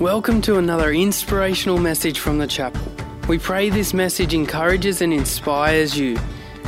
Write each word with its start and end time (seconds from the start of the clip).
Welcome 0.00 0.42
to 0.42 0.58
another 0.58 0.92
inspirational 0.92 1.78
message 1.78 2.18
from 2.18 2.36
the 2.36 2.46
chapel. 2.46 2.82
We 3.28 3.38
pray 3.38 3.70
this 3.70 3.94
message 3.94 4.34
encourages 4.34 5.00
and 5.00 5.10
inspires 5.10 5.98
you. 5.98 6.18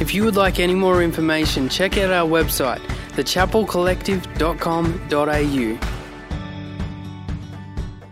If 0.00 0.14
you 0.14 0.24
would 0.24 0.36
like 0.36 0.58
any 0.58 0.74
more 0.74 1.02
information, 1.02 1.68
check 1.68 1.98
out 1.98 2.10
our 2.10 2.26
website, 2.26 2.80
thechapelcollective.com.au. 3.10 5.78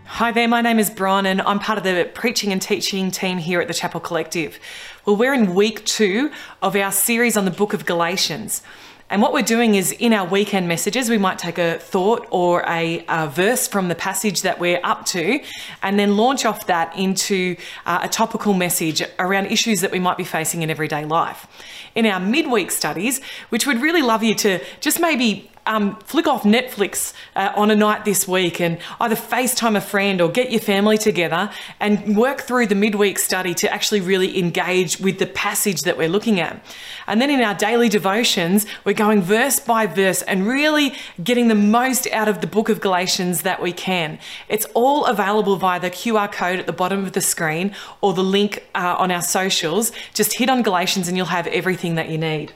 Hi 0.05 0.31
there, 0.31 0.47
my 0.47 0.61
name 0.61 0.77
is 0.77 0.91
Bron 0.91 1.25
and 1.25 1.41
I'm 1.41 1.57
part 1.57 1.79
of 1.79 1.83
the 1.83 2.07
preaching 2.13 2.51
and 2.51 2.61
teaching 2.61 3.09
team 3.09 3.39
here 3.39 3.59
at 3.59 3.67
the 3.67 3.73
Chapel 3.73 3.99
Collective. 3.99 4.59
Well, 5.03 5.15
we're 5.15 5.33
in 5.33 5.55
week 5.55 5.83
two 5.85 6.29
of 6.61 6.75
our 6.75 6.91
series 6.91 7.35
on 7.35 7.45
the 7.45 7.51
book 7.51 7.73
of 7.73 7.87
Galatians. 7.87 8.61
And 9.09 9.21
what 9.21 9.31
we're 9.31 9.41
doing 9.41 9.75
is 9.75 9.93
in 9.93 10.11
our 10.11 10.27
weekend 10.27 10.67
messages, 10.67 11.09
we 11.09 11.17
might 11.17 11.39
take 11.39 11.57
a 11.57 11.79
thought 11.79 12.27
or 12.29 12.63
a, 12.67 13.05
a 13.07 13.27
verse 13.27 13.65
from 13.65 13.87
the 13.87 13.95
passage 13.95 14.41
that 14.41 14.59
we're 14.59 14.81
up 14.83 15.05
to 15.07 15.39
and 15.81 15.97
then 15.97 16.17
launch 16.17 16.43
off 16.43 16.67
that 16.67 16.93
into 16.97 17.55
uh, 17.85 17.99
a 18.03 18.09
topical 18.09 18.53
message 18.53 19.01
around 19.17 19.45
issues 19.45 19.79
that 19.79 19.91
we 19.91 19.99
might 19.99 20.17
be 20.17 20.25
facing 20.25 20.61
in 20.61 20.69
everyday 20.69 21.05
life. 21.05 21.47
In 21.95 22.05
our 22.05 22.19
midweek 22.19 22.69
studies, 22.69 23.21
which 23.47 23.65
we'd 23.65 23.81
really 23.81 24.01
love 24.01 24.23
you 24.23 24.35
to 24.35 24.59
just 24.81 24.99
maybe 24.99 25.49
um, 25.67 25.97
flick 25.99 26.25
off 26.25 26.43
Netflix 26.43 27.13
uh, 27.35 27.51
on 27.55 27.69
a 27.69 27.75
night 27.75 28.05
this 28.05 28.27
week 28.27 28.59
and 28.59 28.79
either 28.99 29.15
FaceTime 29.15 29.75
a 29.75 29.81
friend 29.81 30.21
or 30.21 30.29
get 30.29 30.49
your 30.51 30.61
family 30.61 30.97
together 30.97 31.51
and 31.79 32.17
work 32.17 32.41
through 32.41 32.67
the 32.67 32.75
midweek 32.75 33.19
study 33.19 33.53
to 33.55 33.71
actually 33.71 34.01
really 34.01 34.39
engage 34.39 34.99
with 34.99 35.19
the 35.19 35.27
passage 35.27 35.81
that 35.81 35.97
we're 35.97 36.09
looking 36.09 36.39
at. 36.39 36.63
And 37.05 37.21
then 37.21 37.29
in 37.29 37.41
our 37.41 37.53
daily 37.53 37.89
devotions, 37.89 38.65
we're 38.85 38.93
going 38.93 39.21
verse 39.21 39.59
by 39.59 39.85
verse 39.85 40.21
and 40.23 40.47
really 40.47 40.93
getting 41.23 41.47
the 41.47 41.55
most 41.55 42.07
out 42.07 42.27
of 42.27 42.41
the 42.41 42.47
book 42.47 42.69
of 42.69 42.81
Galatians 42.81 43.41
that 43.43 43.61
we 43.61 43.73
can. 43.73 44.19
It's 44.49 44.65
all 44.73 45.05
available 45.05 45.57
via 45.57 45.79
the 45.79 45.89
QR 45.89 46.31
code 46.31 46.59
at 46.59 46.65
the 46.65 46.73
bottom 46.73 47.03
of 47.03 47.11
the 47.11 47.21
screen 47.21 47.75
or 48.01 48.13
the 48.13 48.23
link 48.23 48.67
uh, 48.73 48.95
on 48.97 49.11
our 49.11 49.21
socials. 49.21 49.91
Just 50.13 50.37
hit 50.37 50.49
on 50.49 50.63
Galatians 50.63 51.07
and 51.07 51.17
you'll 51.17 51.27
have 51.27 51.47
everything 51.47 51.95
that 51.95 52.09
you 52.09 52.17
need. 52.17 52.53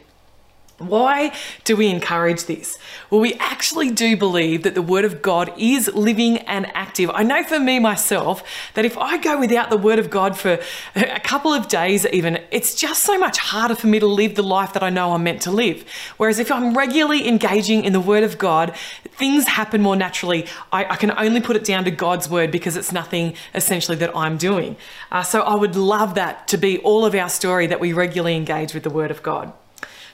Why 0.88 1.34
do 1.64 1.76
we 1.76 1.88
encourage 1.88 2.46
this? 2.46 2.78
Well, 3.10 3.22
we 3.22 3.34
actually 3.36 3.92
do 3.92 4.18
believe 4.18 4.64
that 4.64 4.76
the 4.76 4.82
Word 4.82 5.06
of 5.06 5.22
God 5.22 5.54
is 5.58 5.88
living 5.94 6.40
and 6.40 6.66
active. 6.76 7.10
I 7.14 7.24
know 7.24 7.44
for 7.44 7.60
me 7.60 7.80
myself 7.80 8.44
that 8.74 8.86
if 8.86 8.98
I 8.98 9.18
go 9.18 9.40
without 9.40 9.70
the 9.70 9.78
Word 9.78 10.00
of 10.00 10.10
God 10.10 10.38
for 10.38 10.60
a 10.96 11.20
couple 11.20 11.54
of 11.54 11.68
days, 11.68 12.06
even, 12.08 12.42
it's 12.52 12.76
just 12.76 13.04
so 13.04 13.18
much 13.18 13.38
harder 13.38 13.76
for 13.76 13.88
me 13.88 14.00
to 14.00 14.08
live 14.08 14.36
the 14.36 14.44
life 14.44 14.74
that 14.74 14.84
I 14.84 14.90
know 14.90 15.14
I'm 15.14 15.24
meant 15.24 15.42
to 15.44 15.52
live. 15.52 15.86
Whereas 16.18 16.40
if 16.40 16.52
I'm 16.52 16.76
regularly 16.76 17.28
engaging 17.28 17.84
in 17.84 17.94
the 17.94 18.00
Word 18.00 18.24
of 18.24 18.38
God, 18.38 18.76
things 19.12 19.48
happen 19.48 19.82
more 19.82 19.96
naturally. 19.96 20.48
I, 20.72 20.86
I 20.86 20.96
can 20.96 21.12
only 21.12 21.42
put 21.42 21.56
it 21.56 21.64
down 21.64 21.84
to 21.86 21.92
God's 21.92 22.30
Word 22.30 22.52
because 22.52 22.76
it's 22.76 22.92
nothing 22.92 23.36
essentially 23.54 23.98
that 23.98 24.16
I'm 24.16 24.38
doing. 24.38 24.78
Uh, 25.12 25.24
so 25.24 25.42
I 25.42 25.56
would 25.56 25.76
love 25.76 26.16
that 26.16 26.48
to 26.50 26.58
be 26.58 26.80
all 26.80 27.06
of 27.06 27.14
our 27.14 27.30
story 27.30 27.68
that 27.68 27.80
we 27.80 27.94
regularly 27.94 28.36
engage 28.36 28.74
with 28.74 28.84
the 28.84 28.90
Word 28.90 29.12
of 29.12 29.22
God. 29.22 29.54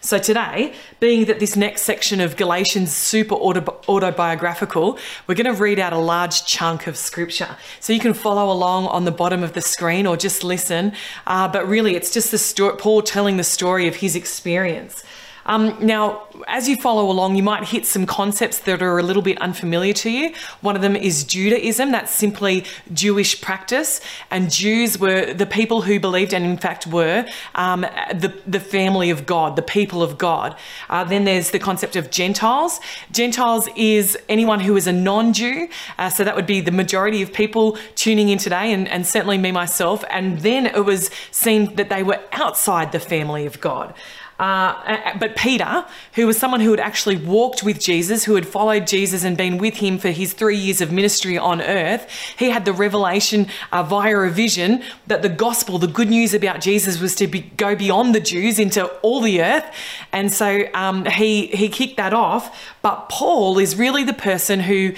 So 0.02 0.20
today, 0.20 0.74
being 1.00 1.26
that 1.26 1.40
this 1.40 1.56
next 1.56 1.82
section 1.82 2.22
of 2.22 2.36
Galatians 2.36 2.94
super 2.96 3.36
autobiographical, 3.36 5.00
we're 5.26 5.36
going 5.36 5.54
to 5.54 5.62
read 5.62 5.80
out 5.80 5.94
a 5.94 5.98
large 5.98 6.46
chunk 6.46 6.88
of 6.88 6.98
scripture. 6.98 7.58
So 7.80 7.94
you 7.94 8.00
can 8.00 8.14
follow 8.14 8.52
along 8.52 8.88
on 8.88 9.06
the 9.06 9.12
bottom 9.12 9.44
of 9.44 9.54
the 9.54 9.62
screen 9.62 10.06
or 10.06 10.16
just 10.16 10.44
listen. 10.44 10.94
Uh, 11.26 11.48
but 11.48 11.68
really, 11.68 11.96
it's 11.96 12.12
just 12.12 12.32
the 12.32 12.38
Paul 12.80 13.02
telling 13.02 13.38
the 13.38 13.44
story 13.44 13.88
of 13.88 13.96
his 13.96 14.16
experience. 14.16 15.04
Um, 15.48 15.78
now, 15.80 16.28
as 16.48 16.68
you 16.68 16.76
follow 16.76 17.10
along, 17.10 17.36
you 17.38 17.44
might 17.44 17.64
hit 17.64 17.86
some 17.86 18.06
concepts 18.06 18.60
that 18.60 18.82
are 18.82 19.00
a 19.00 19.04
little 19.04 19.22
bit 19.22 19.42
unfamiliar 19.42 19.94
to 19.94 20.10
you. 20.10 20.34
One 20.62 20.76
of 20.76 20.82
them 20.82 20.96
is 20.96 21.24
Judaism, 21.24 21.92
that's 21.92 22.12
simply 22.12 22.66
Jewish 22.94 23.42
practice. 23.42 24.02
And 24.30 24.52
Jews 24.52 25.00
were 25.00 25.34
the 25.34 25.46
people 25.46 25.82
who 25.82 26.00
believed, 26.00 26.34
and 26.34 26.46
in 26.46 26.58
fact 26.58 26.86
were, 26.86 27.26
um, 27.56 27.82
the, 27.82 28.34
the 28.46 28.60
family 28.60 29.10
of 29.10 29.26
God, 29.26 29.56
the 29.56 29.62
people 29.62 30.04
of 30.04 30.18
God. 30.18 30.56
Uh, 30.90 31.06
then 31.06 31.24
there's 31.24 31.52
the 31.52 31.60
concept 31.60 31.96
of 31.96 32.12
Gentiles. 32.12 32.80
Gentiles 33.12 33.70
is 33.76 34.18
anyone 34.28 34.60
who 34.60 34.76
is 34.76 34.86
a 34.86 34.94
non 34.94 35.32
Jew. 35.32 35.70
Uh, 35.98 36.10
so 36.10 36.24
that 36.26 36.36
would 36.36 36.46
be 36.46 36.60
the 36.60 36.72
majority 36.72 37.22
of 37.22 37.32
people 37.32 37.78
tuning 37.96 38.30
in 38.30 38.38
today, 38.38 38.74
and, 38.74 38.88
and 38.90 39.08
certainly 39.08 39.38
me 39.38 39.54
myself. 39.54 40.04
And 40.10 40.40
then 40.40 40.66
it 40.66 40.84
was 40.86 41.10
seen 41.32 41.76
that 41.76 41.90
they 41.90 42.04
were 42.04 42.20
outside 42.34 42.92
the 42.92 43.00
family 43.00 43.46
of 43.46 43.62
God. 43.62 43.94
Uh, 44.40 45.18
but 45.18 45.36
Peter, 45.36 45.86
who 46.14 46.28
was 46.28 46.38
someone 46.38 46.60
who 46.60 46.72
had 46.72 46.80
actually 46.80 47.18
walked 47.18 47.64
with 47.64 47.80
Jesus, 47.80 48.24
who 48.24 48.36
had 48.36 48.46
followed 48.46 48.86
Jesus 48.86 49.24
and 49.24 49.36
been 49.36 49.58
with 49.58 49.78
him 49.78 49.98
for 49.98 50.10
his 50.10 50.34
three 50.34 50.58
years 50.58 50.80
of 50.80 50.92
ministry 50.92 51.38
on 51.38 51.60
earth, 51.62 52.08
he 52.38 52.52
had 52.52 52.64
the 52.66 52.74
revelation 52.74 53.48
uh, 53.72 53.82
via 53.82 54.16
a 54.18 54.30
vision 54.30 54.84
that 55.08 55.24
the 55.24 55.30
gospel, 55.30 55.80
the 55.80 55.88
good 55.88 56.10
news 56.10 56.34
about 56.34 56.62
Jesus, 56.62 57.02
was 57.02 57.16
to 57.16 57.28
be, 57.28 57.42
go 57.58 57.76
beyond 57.76 58.14
the 58.14 58.20
Jews 58.20 58.60
into 58.60 58.86
all 59.02 59.22
the 59.22 59.42
earth. 59.42 59.66
And 60.12 60.32
so 60.32 60.66
um, 60.74 61.06
he, 61.06 61.48
he 61.48 61.70
kicked 61.70 61.98
that 61.98 62.14
off. 62.14 62.76
But 62.84 63.10
Paul 63.10 63.58
is 63.58 63.76
really 63.76 64.04
the 64.04 64.14
person 64.14 64.60
who 64.60 64.94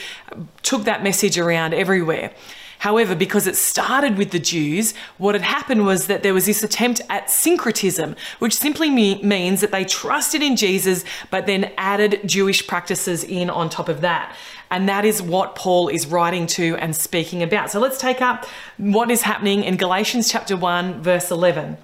took 0.64 0.84
that 0.84 1.02
message 1.02 1.40
around 1.40 1.74
everywhere. 1.74 2.32
However, 2.80 3.14
because 3.14 3.46
it 3.46 3.58
started 3.58 4.18
with 4.18 4.32
the 4.32 4.40
Jews, 4.40 4.94
what 5.18 5.36
had 5.36 5.42
happened 5.42 5.86
was 5.86 6.08
that 6.08 6.24
there 6.24 6.34
was 6.34 6.46
this 6.46 6.64
attempt 6.64 7.02
at 7.10 7.30
syncretism, 7.30 8.16
which 8.40 8.56
simply 8.56 8.90
me- 8.90 9.22
means 9.22 9.60
that 9.60 9.72
they 9.72 9.84
trusted 9.84 10.42
in 10.42 10.56
Jesus, 10.56 11.04
but 11.30 11.46
then 11.46 11.74
added 11.78 12.22
Jewish 12.26 12.66
practices 12.66 13.26
in 13.26 13.50
on 13.50 13.70
top 13.70 13.90
of 13.90 14.00
that. 14.00 14.34
And 14.72 14.88
that 14.88 15.04
is 15.04 15.22
what 15.22 15.56
Paul 15.56 15.90
is 15.90 16.08
writing 16.08 16.48
to 16.48 16.78
and 16.78 16.96
speaking 16.96 17.44
about. 17.44 17.70
So 17.70 17.82
let's 17.82 18.00
take 18.00 18.22
up 18.22 18.46
what 18.78 19.12
is 19.12 19.24
happening 19.24 19.66
in 19.66 19.76
Galatians 19.76 20.30
chapter 20.32 20.56
1, 20.56 21.02
verse 21.02 21.32
11. 21.32 21.78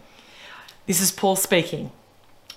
This 0.88 1.02
is 1.02 1.12
Paul 1.12 1.36
speaking. 1.36 1.92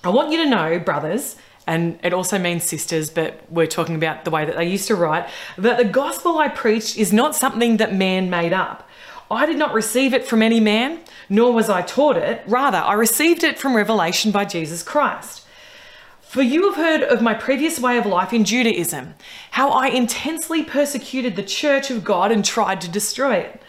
I 0.05 0.11
want 0.11 0.31
you 0.31 0.45
to 0.45 0.49
know, 0.49 0.79
brothers, 0.79 1.35
and 1.69 2.01
it 2.03 2.15
also 2.15 2.39
means 2.39 2.65
sisters, 2.65 3.11
but 3.11 3.43
we're 3.51 3.67
talking 3.67 3.95
about 3.95 4.25
the 4.25 4.31
way 4.31 4.47
that 4.47 4.57
they 4.57 4.65
used 4.65 4.89
to 4.89 4.97
write, 4.97 5.29
that 5.59 5.77
the 5.77 5.85
gospel 5.85 6.39
I 6.39 6.49
preached 6.49 6.97
is 6.97 7.13
not 7.13 7.37
something 7.37 7.77
that 7.77 7.95
man 7.95 8.31
made 8.31 8.55
up. 8.55 8.89
I 9.31 9.45
did 9.45 9.59
not 9.59 9.75
receive 9.75 10.15
it 10.15 10.27
from 10.27 10.41
any 10.41 10.61
man, 10.61 11.01
nor 11.29 11.53
was 11.53 11.69
I 11.69 11.83
taught 11.83 12.17
it. 12.17 12.43
Rather, 12.47 12.79
I 12.79 12.95
received 12.95 13.45
it 13.45 13.59
from 13.59 13.77
revelation 13.77 14.33
by 14.33 14.47
Jesus 14.47 14.83
Christ. 14.83 15.45
For 16.23 16.41
you 16.41 16.73
have 16.73 16.77
heard 16.77 17.03
of 17.03 17.21
my 17.21 17.35
previous 17.35 17.79
way 17.79 17.99
of 17.99 18.07
life 18.07 18.33
in 18.33 18.45
Judaism, 18.45 19.15
how 19.51 19.69
I 19.69 19.89
intensely 19.89 20.63
persecuted 20.63 21.37
the 21.37 21.43
church 21.43 21.91
of 21.91 22.03
God 22.03 22.33
and 22.33 22.43
tried 22.43 22.81
to 22.81 22.89
destroy 22.89 23.37
it. 23.37 23.63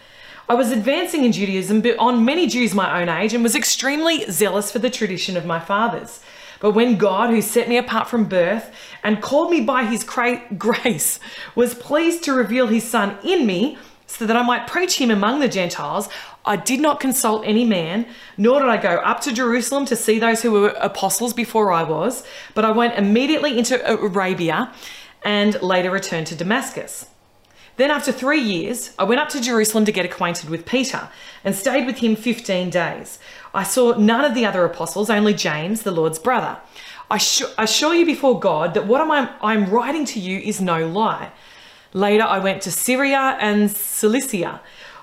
I 0.48 0.54
was 0.54 0.72
advancing 0.72 1.26
in 1.26 1.34
Judaism 1.34 1.84
on 2.00 2.24
many 2.24 2.48
Jews 2.48 2.74
my 2.74 3.02
own 3.02 3.10
age 3.10 3.34
and 3.34 3.44
was 3.44 3.56
extremely 3.56 4.24
zealous 4.32 4.72
for 4.72 4.80
the 4.80 4.90
tradition 4.90 5.36
of 5.36 5.46
my 5.46 5.60
fathers. 5.60 6.22
But 6.60 6.72
when 6.72 6.98
God, 6.98 7.30
who 7.30 7.42
set 7.42 7.70
me 7.70 7.78
apart 7.78 8.08
from 8.08 8.26
birth 8.26 8.72
and 9.04 9.22
called 9.22 9.52
me 9.52 9.62
by 9.62 9.86
his 9.86 10.04
grace, 10.58 11.20
was 11.56 11.74
pleased 11.74 12.24
to 12.24 12.34
reveal 12.34 12.68
his 12.68 12.84
Son 12.84 13.18
in 13.24 13.46
me, 13.46 13.78
so 14.10 14.26
that 14.26 14.36
I 14.36 14.42
might 14.42 14.66
preach 14.66 15.00
him 15.00 15.12
among 15.12 15.40
the 15.40 15.48
Gentiles, 15.48 16.10
I 16.44 16.56
did 16.56 16.80
not 16.80 17.00
consult 17.00 17.46
any 17.46 17.64
man, 17.64 18.08
nor 18.38 18.60
did 18.60 18.68
I 18.68 18.78
go 18.78 18.96
up 18.98 19.22
to 19.22 19.32
Jerusalem 19.32 19.86
to 19.86 19.96
see 19.96 20.18
those 20.18 20.42
who 20.42 20.52
were 20.52 20.70
apostles 20.70 21.32
before 21.32 21.72
I 21.72 21.84
was, 21.84 22.24
but 22.56 22.66
I 22.66 22.72
went 22.72 22.98
immediately 22.98 23.58
into 23.58 23.88
Arabia 23.88 24.74
and 25.24 25.62
later 25.62 25.92
returned 25.92 26.26
to 26.28 26.36
Damascus. 26.36 27.06
Then, 27.76 27.92
after 27.92 28.12
three 28.12 28.42
years, 28.42 28.92
I 28.98 29.04
went 29.04 29.22
up 29.22 29.30
to 29.30 29.40
Jerusalem 29.40 29.86
to 29.86 29.92
get 29.92 30.06
acquainted 30.06 30.50
with 30.50 30.66
Peter 30.66 31.08
and 31.46 31.56
stayed 31.56 31.86
with 31.86 32.00
him 32.00 32.16
15 32.16 32.70
days. 32.72 33.20
I 33.54 33.64
saw 33.64 33.98
none 33.98 34.26
of 34.26 34.36
the 34.36 34.46
other 34.46 34.66
apostles, 34.66 35.10
only 35.10 35.34
James, 35.34 35.84
the 35.84 35.92
Lord's 35.92 36.20
brother. 36.20 36.58
I 37.12 37.16
assure 37.58 37.96
you 37.96 38.06
before 38.06 38.40
God 38.40 38.76
that 38.76 38.86
what 38.86 39.02
I'm, 39.02 39.66
writing 39.70 40.06
to 40.06 40.20
you 40.20 40.40
is 40.40 40.62
no 40.62 40.88
lie. 40.88 41.32
Later, 41.92 42.24
I 42.24 42.38
went 42.38 42.62
to 42.64 42.72
Syria 42.72 43.36
and 43.40 43.72
Cilicia. 43.72 44.62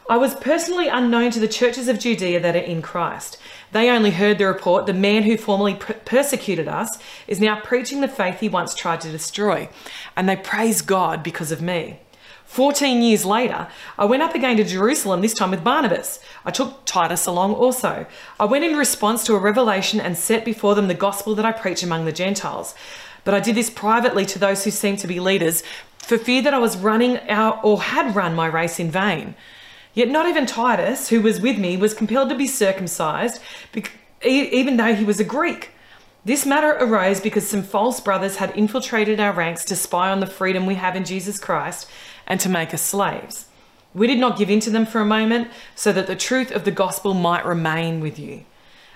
I 0.08 0.16
was 0.16 0.36
personally 0.36 0.86
unknown 0.86 1.32
to 1.32 1.40
the 1.40 1.48
churches 1.48 1.88
of 1.88 1.98
Judea 1.98 2.38
that 2.38 2.54
are 2.54 2.60
in 2.60 2.80
Christ. 2.80 3.38
They 3.72 3.90
only 3.90 4.12
heard 4.12 4.38
the 4.38 4.46
report 4.46 4.86
the 4.86 4.94
man 4.94 5.24
who 5.24 5.36
formerly 5.36 5.74
persecuted 5.74 6.68
us 6.68 6.96
is 7.26 7.40
now 7.40 7.60
preaching 7.60 8.00
the 8.00 8.08
faith 8.08 8.38
he 8.38 8.48
once 8.48 8.72
tried 8.72 9.00
to 9.00 9.10
destroy, 9.10 9.68
and 10.16 10.28
they 10.28 10.36
praise 10.36 10.80
God 10.80 11.24
because 11.24 11.50
of 11.50 11.60
me. 11.60 11.98
14 12.46 13.02
years 13.02 13.24
later, 13.24 13.68
I 13.98 14.04
went 14.04 14.22
up 14.22 14.34
again 14.34 14.56
to 14.56 14.64
Jerusalem, 14.64 15.20
this 15.20 15.34
time 15.34 15.50
with 15.50 15.64
Barnabas. 15.64 16.20
I 16.44 16.50
took 16.50 16.84
Titus 16.84 17.26
along 17.26 17.54
also. 17.54 18.06
I 18.38 18.44
went 18.44 18.64
in 18.64 18.76
response 18.76 19.24
to 19.24 19.34
a 19.34 19.38
revelation 19.38 20.00
and 20.00 20.16
set 20.16 20.44
before 20.44 20.74
them 20.74 20.88
the 20.88 20.94
gospel 20.94 21.34
that 21.34 21.44
I 21.44 21.52
preach 21.52 21.82
among 21.82 22.04
the 22.04 22.12
Gentiles. 22.12 22.74
But 23.24 23.34
I 23.34 23.40
did 23.40 23.56
this 23.56 23.68
privately 23.68 24.24
to 24.26 24.38
those 24.38 24.64
who 24.64 24.70
seemed 24.70 25.00
to 25.00 25.08
be 25.08 25.20
leaders, 25.20 25.62
for 25.98 26.16
fear 26.16 26.40
that 26.42 26.54
I 26.54 26.58
was 26.58 26.76
running 26.76 27.18
out 27.28 27.58
or 27.64 27.82
had 27.82 28.14
run 28.14 28.36
my 28.36 28.46
race 28.46 28.78
in 28.78 28.92
vain. 28.92 29.34
Yet 29.92 30.08
not 30.08 30.26
even 30.26 30.46
Titus, 30.46 31.08
who 31.08 31.20
was 31.20 31.40
with 31.40 31.58
me, 31.58 31.76
was 31.76 31.94
compelled 31.94 32.28
to 32.28 32.36
be 32.36 32.46
circumcised, 32.46 33.42
even 34.22 34.76
though 34.76 34.94
he 34.94 35.04
was 35.04 35.18
a 35.18 35.24
Greek. 35.24 35.72
This 36.24 36.46
matter 36.46 36.70
arose 36.80 37.20
because 37.20 37.46
some 37.46 37.62
false 37.62 38.00
brothers 38.00 38.36
had 38.36 38.56
infiltrated 38.56 39.18
our 39.20 39.32
ranks 39.32 39.64
to 39.64 39.76
spy 39.76 40.10
on 40.10 40.20
the 40.20 40.26
freedom 40.26 40.64
we 40.66 40.74
have 40.74 40.96
in 40.96 41.04
Jesus 41.04 41.38
Christ 41.38 41.88
and 42.26 42.40
to 42.40 42.48
make 42.48 42.74
us 42.74 42.82
slaves. 42.82 43.46
We 43.94 44.06
did 44.06 44.18
not 44.18 44.38
give 44.38 44.50
in 44.50 44.60
to 44.60 44.70
them 44.70 44.84
for 44.84 45.00
a 45.00 45.06
moment, 45.06 45.48
so 45.74 45.92
that 45.92 46.06
the 46.06 46.16
truth 46.16 46.50
of 46.50 46.64
the 46.64 46.70
gospel 46.70 47.14
might 47.14 47.46
remain 47.46 48.00
with 48.00 48.18
you. 48.18 48.44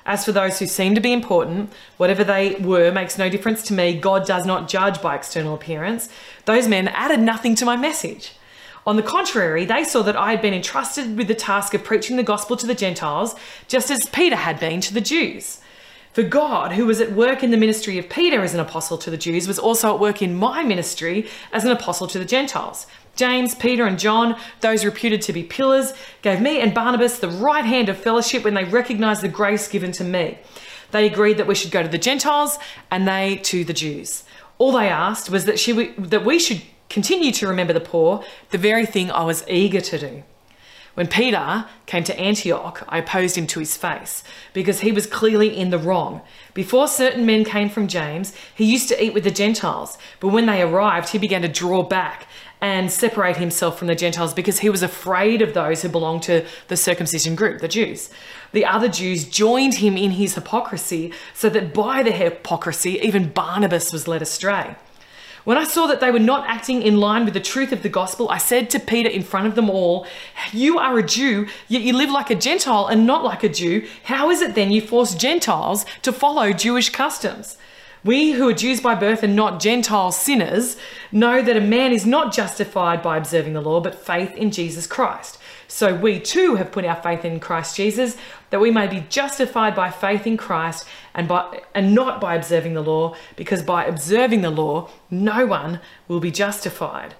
As 0.04 0.24
for 0.24 0.32
those 0.32 0.58
who 0.58 0.66
seem 0.66 0.94
to 0.94 1.00
be 1.00 1.12
important, 1.12 1.72
whatever 1.96 2.24
they 2.24 2.54
were 2.56 2.90
makes 2.90 3.18
no 3.18 3.28
difference 3.28 3.62
to 3.64 3.74
me. 3.74 3.98
God 3.98 4.26
does 4.26 4.44
not 4.44 4.68
judge 4.68 5.00
by 5.00 5.14
external 5.14 5.54
appearance. 5.54 6.08
Those 6.46 6.68
men 6.68 6.88
added 6.88 7.20
nothing 7.20 7.54
to 7.56 7.64
my 7.64 7.76
message. 7.76 8.32
On 8.86 8.96
the 8.96 9.02
contrary, 9.02 9.64
they 9.64 9.84
saw 9.84 10.02
that 10.02 10.16
I 10.16 10.30
had 10.30 10.42
been 10.42 10.54
entrusted 10.54 11.16
with 11.16 11.28
the 11.28 11.34
task 11.34 11.74
of 11.74 11.84
preaching 11.84 12.16
the 12.16 12.22
gospel 12.22 12.56
to 12.56 12.66
the 12.66 12.74
Gentiles, 12.74 13.34
just 13.68 13.90
as 13.90 14.08
Peter 14.08 14.36
had 14.36 14.58
been 14.58 14.80
to 14.80 14.94
the 14.94 15.02
Jews. 15.02 15.60
For 16.12 16.22
God, 16.24 16.72
who 16.72 16.86
was 16.86 17.00
at 17.00 17.12
work 17.12 17.44
in 17.44 17.50
the 17.52 17.56
ministry 17.56 17.98
of 17.98 18.08
Peter 18.08 18.42
as 18.42 18.52
an 18.52 18.58
apostle 18.58 18.98
to 18.98 19.10
the 19.10 19.16
Jews, 19.16 19.46
was 19.46 19.58
also 19.58 19.94
at 19.94 20.00
work 20.00 20.22
in 20.22 20.34
my 20.34 20.64
ministry 20.64 21.28
as 21.52 21.64
an 21.64 21.70
apostle 21.70 22.08
to 22.08 22.18
the 22.18 22.24
Gentiles. 22.24 22.86
James, 23.20 23.54
Peter, 23.54 23.84
and 23.84 23.98
John, 23.98 24.34
those 24.62 24.82
reputed 24.82 25.20
to 25.22 25.34
be 25.34 25.42
pillars, 25.42 25.92
gave 26.22 26.40
me 26.40 26.58
and 26.58 26.72
Barnabas 26.72 27.18
the 27.18 27.28
right 27.28 27.66
hand 27.66 27.90
of 27.90 27.98
fellowship 27.98 28.44
when 28.44 28.54
they 28.54 28.64
recognized 28.64 29.20
the 29.20 29.28
grace 29.28 29.68
given 29.68 29.92
to 29.92 30.04
me. 30.04 30.38
They 30.90 31.04
agreed 31.04 31.36
that 31.36 31.46
we 31.46 31.54
should 31.54 31.70
go 31.70 31.82
to 31.82 31.88
the 31.88 31.98
Gentiles 31.98 32.58
and 32.90 33.06
they 33.06 33.36
to 33.42 33.62
the 33.62 33.74
Jews. 33.74 34.24
All 34.56 34.72
they 34.72 34.88
asked 34.88 35.28
was 35.28 35.44
that, 35.44 35.58
she, 35.58 35.88
that 35.98 36.24
we 36.24 36.38
should 36.38 36.62
continue 36.88 37.30
to 37.32 37.46
remember 37.46 37.74
the 37.74 37.80
poor, 37.80 38.24
the 38.52 38.58
very 38.58 38.86
thing 38.86 39.10
I 39.10 39.24
was 39.24 39.44
eager 39.46 39.82
to 39.82 39.98
do. 39.98 40.22
When 40.94 41.06
Peter 41.06 41.66
came 41.84 42.04
to 42.04 42.18
Antioch, 42.18 42.84
I 42.88 42.98
opposed 42.98 43.36
him 43.36 43.46
to 43.48 43.60
his 43.60 43.76
face 43.76 44.24
because 44.54 44.80
he 44.80 44.92
was 44.92 45.06
clearly 45.06 45.54
in 45.54 45.68
the 45.68 45.78
wrong. 45.78 46.22
Before 46.52 46.88
certain 46.88 47.24
men 47.26 47.44
came 47.44 47.68
from 47.68 47.86
James, 47.86 48.32
he 48.54 48.64
used 48.64 48.88
to 48.88 49.02
eat 49.02 49.14
with 49.14 49.24
the 49.24 49.30
Gentiles, 49.30 49.98
but 50.20 50.28
when 50.28 50.46
they 50.46 50.62
arrived, 50.62 51.10
he 51.10 51.18
began 51.18 51.42
to 51.42 51.48
draw 51.48 51.82
back 51.82 52.26
and 52.60 52.90
separate 52.90 53.36
himself 53.36 53.78
from 53.78 53.88
the 53.88 53.94
Gentiles 53.94 54.34
because 54.34 54.58
he 54.58 54.70
was 54.70 54.82
afraid 54.82 55.40
of 55.40 55.54
those 55.54 55.82
who 55.82 55.88
belonged 55.88 56.22
to 56.24 56.44
the 56.68 56.76
circumcision 56.76 57.34
group, 57.34 57.60
the 57.60 57.68
Jews. 57.68 58.10
The 58.52 58.66
other 58.66 58.88
Jews 58.88 59.24
joined 59.24 59.74
him 59.74 59.96
in 59.96 60.12
his 60.12 60.34
hypocrisy, 60.34 61.12
so 61.34 61.48
that 61.50 61.72
by 61.72 62.02
the 62.02 62.12
hypocrisy, 62.12 62.98
even 63.00 63.30
Barnabas 63.30 63.92
was 63.92 64.08
led 64.08 64.22
astray. 64.22 64.76
When 65.44 65.56
I 65.56 65.64
saw 65.64 65.86
that 65.86 66.00
they 66.00 66.10
were 66.10 66.18
not 66.18 66.46
acting 66.46 66.82
in 66.82 66.98
line 66.98 67.24
with 67.24 67.32
the 67.32 67.40
truth 67.40 67.72
of 67.72 67.82
the 67.82 67.88
gospel, 67.88 68.28
I 68.28 68.36
said 68.36 68.68
to 68.70 68.78
Peter 68.78 69.08
in 69.08 69.22
front 69.22 69.46
of 69.46 69.54
them 69.54 69.70
all, 69.70 70.06
You 70.52 70.78
are 70.78 70.98
a 70.98 71.02
Jew, 71.02 71.46
yet 71.66 71.80
you 71.80 71.94
live 71.94 72.10
like 72.10 72.28
a 72.28 72.34
Gentile 72.34 72.86
and 72.86 73.06
not 73.06 73.24
like 73.24 73.42
a 73.42 73.48
Jew. 73.48 73.86
How 74.04 74.28
is 74.30 74.42
it 74.42 74.54
then 74.54 74.70
you 74.70 74.82
force 74.82 75.14
Gentiles 75.14 75.86
to 76.02 76.12
follow 76.12 76.52
Jewish 76.52 76.90
customs? 76.90 77.56
We 78.02 78.32
who 78.32 78.48
are 78.48 78.54
Jews 78.54 78.80
by 78.80 78.94
birth 78.94 79.22
and 79.22 79.36
not 79.36 79.60
Gentile 79.60 80.10
sinners 80.10 80.76
know 81.12 81.42
that 81.42 81.56
a 81.56 81.60
man 81.60 81.92
is 81.92 82.06
not 82.06 82.32
justified 82.32 83.02
by 83.02 83.18
observing 83.18 83.52
the 83.52 83.60
law, 83.60 83.80
but 83.80 83.94
faith 83.94 84.34
in 84.36 84.50
Jesus 84.50 84.86
Christ. 84.86 85.38
So 85.68 85.94
we 85.94 86.18
too 86.18 86.56
have 86.56 86.72
put 86.72 86.86
our 86.86 86.96
faith 86.96 87.26
in 87.26 87.40
Christ 87.40 87.76
Jesus, 87.76 88.16
that 88.48 88.60
we 88.60 88.70
may 88.70 88.86
be 88.86 89.04
justified 89.10 89.74
by 89.74 89.90
faith 89.90 90.26
in 90.26 90.38
Christ 90.38 90.86
and 91.14 91.28
by 91.28 91.62
and 91.74 91.94
not 91.94 92.22
by 92.22 92.34
observing 92.34 92.72
the 92.72 92.82
law, 92.82 93.14
because 93.36 93.62
by 93.62 93.84
observing 93.84 94.40
the 94.40 94.50
law, 94.50 94.88
no 95.10 95.44
one 95.44 95.80
will 96.08 96.20
be 96.20 96.30
justified. 96.30 97.14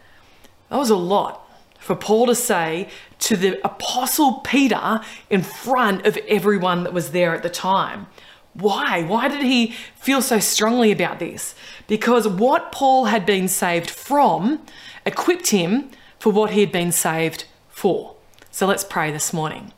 That 0.71 0.79
was 0.79 0.91
a 0.91 0.97
lot 0.97 1.47
for 1.79 1.95
Paul 1.95 2.27
to 2.27 2.35
say 2.35 2.89
to 3.21 3.37
the 3.37 3.65
apostle 3.65 4.41
Peter 4.45 5.01
in 5.29 5.43
front 5.43 6.07
of 6.07 6.17
everyone 6.29 6.85
that 6.85 6.93
was 6.93 7.11
there 7.13 7.35
at 7.35 7.43
the 7.43 7.51
time. 7.51 8.07
Why? 8.55 9.03
Why 9.03 9.29
did 9.29 9.43
he 9.43 9.75
feel 9.97 10.23
so 10.23 10.39
strongly 10.39 10.91
about 10.91 11.19
this? 11.19 11.55
Because 11.87 12.27
what 12.27 12.73
Paul 12.73 13.07
had 13.07 13.25
been 13.25 13.49
saved 13.49 13.89
from 13.89 14.61
equipped 15.07 15.49
him 15.49 15.91
for 16.19 16.33
what 16.33 16.51
he 16.51 16.61
had 16.61 16.73
been 16.73 16.93
saved 16.93 17.45
for. 17.69 18.15
So 18.51 18.67
let's 18.67 18.85
pray 18.85 19.11
this 19.11 19.33
morning. 19.33 19.73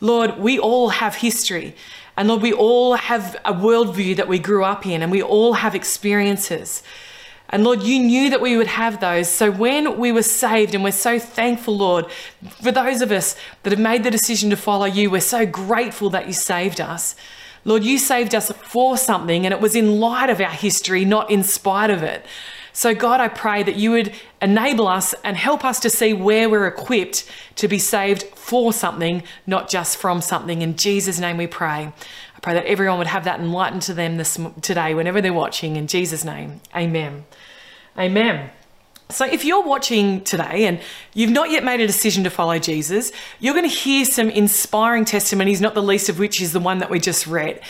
Lord, 0.00 0.38
we 0.38 0.58
all 0.58 0.90
have 0.90 1.16
history. 1.16 1.74
And 2.16 2.28
Lord, 2.28 2.42
we 2.42 2.52
all 2.52 2.94
have 2.94 3.36
a 3.44 3.52
worldview 3.52 4.16
that 4.16 4.28
we 4.28 4.38
grew 4.38 4.64
up 4.64 4.86
in, 4.86 5.02
and 5.02 5.10
we 5.10 5.22
all 5.22 5.54
have 5.54 5.74
experiences. 5.74 6.82
And 7.50 7.64
Lord, 7.64 7.82
you 7.82 7.98
knew 7.98 8.30
that 8.30 8.40
we 8.40 8.56
would 8.56 8.68
have 8.68 9.00
those. 9.00 9.28
So 9.28 9.50
when 9.50 9.98
we 9.98 10.12
were 10.12 10.22
saved, 10.22 10.74
and 10.74 10.84
we're 10.84 10.92
so 10.92 11.18
thankful, 11.18 11.76
Lord, 11.76 12.10
for 12.62 12.72
those 12.72 13.02
of 13.02 13.10
us 13.10 13.36
that 13.62 13.70
have 13.70 13.80
made 13.80 14.04
the 14.04 14.10
decision 14.10 14.50
to 14.50 14.56
follow 14.56 14.86
you, 14.86 15.10
we're 15.10 15.20
so 15.20 15.44
grateful 15.44 16.10
that 16.10 16.26
you 16.26 16.32
saved 16.32 16.80
us. 16.80 17.16
Lord, 17.64 17.84
you 17.84 17.98
saved 17.98 18.34
us 18.34 18.52
for 18.52 18.96
something, 18.96 19.46
and 19.46 19.54
it 19.54 19.60
was 19.60 19.74
in 19.74 20.00
light 20.00 20.30
of 20.30 20.40
our 20.40 20.50
history, 20.50 21.04
not 21.04 21.30
in 21.30 21.42
spite 21.42 21.90
of 21.90 22.02
it. 22.02 22.24
So, 22.72 22.94
God, 22.94 23.20
I 23.20 23.28
pray 23.28 23.62
that 23.62 23.76
you 23.76 23.92
would 23.92 24.12
enable 24.42 24.88
us 24.88 25.14
and 25.22 25.36
help 25.36 25.64
us 25.64 25.78
to 25.80 25.90
see 25.90 26.12
where 26.12 26.50
we're 26.50 26.66
equipped 26.66 27.30
to 27.56 27.68
be 27.68 27.78
saved 27.78 28.24
for 28.34 28.72
something, 28.72 29.22
not 29.46 29.70
just 29.70 29.96
from 29.96 30.20
something. 30.20 30.60
In 30.60 30.76
Jesus' 30.76 31.20
name 31.20 31.36
we 31.36 31.46
pray. 31.46 31.92
I 32.36 32.40
pray 32.42 32.54
that 32.54 32.66
everyone 32.66 32.98
would 32.98 33.06
have 33.06 33.24
that 33.24 33.38
enlightened 33.38 33.82
to 33.82 33.94
them 33.94 34.16
this 34.16 34.38
today, 34.60 34.92
whenever 34.92 35.20
they're 35.20 35.32
watching. 35.32 35.76
In 35.76 35.86
Jesus' 35.86 36.24
name, 36.24 36.60
amen. 36.74 37.24
Amen. 37.96 38.50
So, 39.10 39.26
if 39.26 39.44
you're 39.44 39.62
watching 39.62 40.22
today 40.22 40.66
and 40.66 40.80
you've 41.12 41.30
not 41.30 41.50
yet 41.50 41.62
made 41.62 41.80
a 41.80 41.86
decision 41.86 42.24
to 42.24 42.30
follow 42.30 42.58
Jesus, 42.58 43.12
you're 43.38 43.52
going 43.52 43.68
to 43.68 43.74
hear 43.74 44.04
some 44.06 44.30
inspiring 44.30 45.04
testimonies, 45.04 45.60
not 45.60 45.74
the 45.74 45.82
least 45.82 46.08
of 46.08 46.18
which 46.18 46.40
is 46.40 46.52
the 46.52 46.60
one 46.60 46.78
that 46.78 46.88
we 46.88 46.98
just 46.98 47.26
read. 47.26 47.60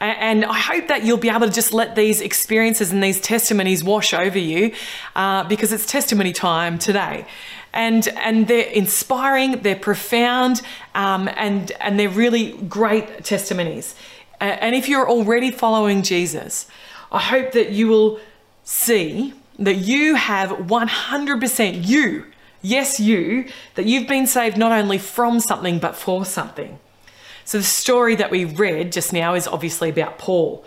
And 0.00 0.44
I 0.44 0.58
hope 0.58 0.88
that 0.88 1.04
you'll 1.04 1.16
be 1.16 1.30
able 1.30 1.46
to 1.46 1.52
just 1.52 1.72
let 1.72 1.96
these 1.96 2.20
experiences 2.20 2.92
and 2.92 3.02
these 3.02 3.20
testimonies 3.20 3.82
wash 3.82 4.14
over 4.14 4.38
you 4.38 4.72
uh, 5.16 5.44
because 5.44 5.72
it's 5.72 5.86
testimony 5.86 6.32
time 6.32 6.78
today. 6.78 7.26
And, 7.72 8.06
and 8.08 8.46
they're 8.46 8.70
inspiring, 8.70 9.62
they're 9.62 9.76
profound, 9.76 10.62
um, 10.94 11.28
and, 11.36 11.72
and 11.80 11.98
they're 11.98 12.08
really 12.08 12.52
great 12.52 13.24
testimonies. 13.24 13.96
And 14.40 14.74
if 14.74 14.88
you're 14.88 15.08
already 15.08 15.50
following 15.50 16.02
Jesus, 16.02 16.66
I 17.10 17.20
hope 17.20 17.52
that 17.52 17.70
you 17.70 17.88
will 17.88 18.20
see 18.62 19.32
that 19.58 19.76
you 19.76 20.14
have 20.14 20.50
100% 20.50 21.86
you, 21.86 22.26
yes, 22.62 22.98
you, 22.98 23.48
that 23.74 23.86
you've 23.86 24.08
been 24.08 24.26
saved 24.26 24.56
not 24.56 24.72
only 24.72 24.98
from 24.98 25.40
something 25.40 25.78
but 25.78 25.96
for 25.96 26.24
something. 26.24 26.78
So 27.44 27.58
the 27.58 27.64
story 27.64 28.14
that 28.16 28.30
we 28.30 28.44
read 28.44 28.92
just 28.92 29.12
now 29.12 29.34
is 29.34 29.46
obviously 29.46 29.90
about 29.90 30.18
Paul. 30.18 30.64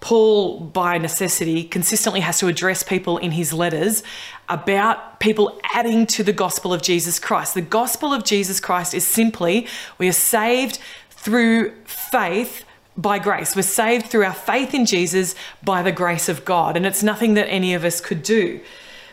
Paul, 0.00 0.58
by 0.58 0.98
necessity, 0.98 1.62
consistently 1.62 2.20
has 2.20 2.38
to 2.40 2.48
address 2.48 2.82
people 2.82 3.18
in 3.18 3.32
his 3.32 3.52
letters 3.52 4.02
about 4.48 5.20
people 5.20 5.60
adding 5.74 6.06
to 6.08 6.24
the 6.24 6.32
gospel 6.32 6.72
of 6.72 6.82
Jesus 6.82 7.20
Christ. 7.20 7.54
The 7.54 7.60
gospel 7.60 8.12
of 8.12 8.24
Jesus 8.24 8.58
Christ 8.58 8.94
is 8.94 9.06
simply 9.06 9.66
we 9.98 10.08
are 10.08 10.12
saved 10.12 10.80
through 11.10 11.72
faith 11.84 12.64
by 12.96 13.18
grace. 13.18 13.56
We're 13.56 13.62
saved 13.62 14.06
through 14.06 14.24
our 14.24 14.34
faith 14.34 14.74
in 14.74 14.86
Jesus 14.86 15.34
by 15.62 15.82
the 15.82 15.92
grace 15.92 16.28
of 16.28 16.44
God, 16.44 16.76
and 16.76 16.86
it's 16.86 17.02
nothing 17.02 17.34
that 17.34 17.48
any 17.48 17.74
of 17.74 17.84
us 17.84 18.00
could 18.00 18.22
do. 18.22 18.60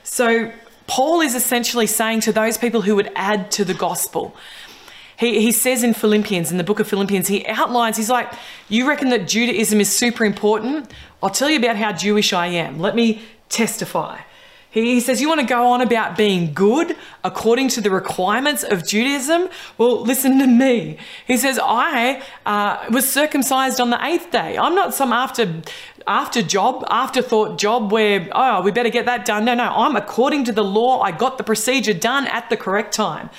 So, 0.04 0.52
Paul 0.88 1.22
is 1.22 1.36
essentially 1.36 1.86
saying 1.86 2.22
to 2.22 2.32
those 2.34 2.58
people 2.58 2.82
who 2.82 2.96
would 2.96 3.12
add 3.16 3.52
to 3.52 3.64
the 3.64 3.76
gospel, 3.76 4.36
he, 5.18 5.42
he 5.42 5.52
says 5.52 5.84
in 5.84 5.94
Philippians, 5.94 6.50
in 6.50 6.58
the 6.58 6.64
book 6.64 6.80
of 6.80 6.88
Philippians, 6.88 7.28
he 7.28 7.46
outlines, 7.46 7.98
he's 7.98 8.10
like, 8.10 8.32
You 8.70 8.88
reckon 8.88 9.10
that 9.10 9.28
Judaism 9.28 9.80
is 9.82 9.92
super 9.92 10.26
important? 10.26 10.92
I'll 11.22 11.30
tell 11.30 11.50
you 11.50 11.60
about 11.60 11.76
how 11.76 11.92
Jewish 11.92 12.34
I 12.34 12.48
am. 12.48 12.80
Let 12.80 12.96
me 12.96 13.22
testify. 13.50 14.22
He 14.72 15.00
says, 15.00 15.20
You 15.20 15.28
want 15.28 15.42
to 15.42 15.48
go 15.48 15.68
on 15.68 15.82
about 15.82 16.16
being 16.16 16.54
good 16.54 16.96
according 17.24 17.70
to 17.70 17.82
the 17.82 17.90
requirements 17.90 18.64
of 18.64 18.86
Judaism? 18.86 19.50
Well, 19.78 20.02
listen 20.02 20.38
to 20.40 20.48
me. 20.48 20.98
He 21.26 21.38
says, 21.38 21.60
I 21.62 22.22
uh, 22.46 22.86
was 22.92 23.12
circumcised 23.12 23.80
on 23.80 23.90
the 23.90 24.04
eighth 24.06 24.30
day. 24.30 24.58
I'm 24.58 24.76
not 24.76 24.94
some 24.94 25.12
after, 25.12 25.62
after 26.06 26.44
job, 26.44 26.86
afterthought 26.90 27.58
job 27.58 27.92
where, 27.92 28.30
oh, 28.32 28.62
we 28.62 28.72
better 28.72 28.90
get 28.90 29.08
that 29.08 29.26
done. 29.26 29.46
No, 29.46 29.56
no, 29.56 29.64
I'm 29.64 29.96
according 29.96 30.44
to 30.46 30.52
the 30.52 30.64
law. 30.64 31.02
I 31.02 31.12
got 31.12 31.40
the 31.40 31.44
procedure 31.44 31.94
done 31.94 32.28
at 32.28 32.50
the 32.52 32.58
correct 32.58 32.94
time. 32.94 33.32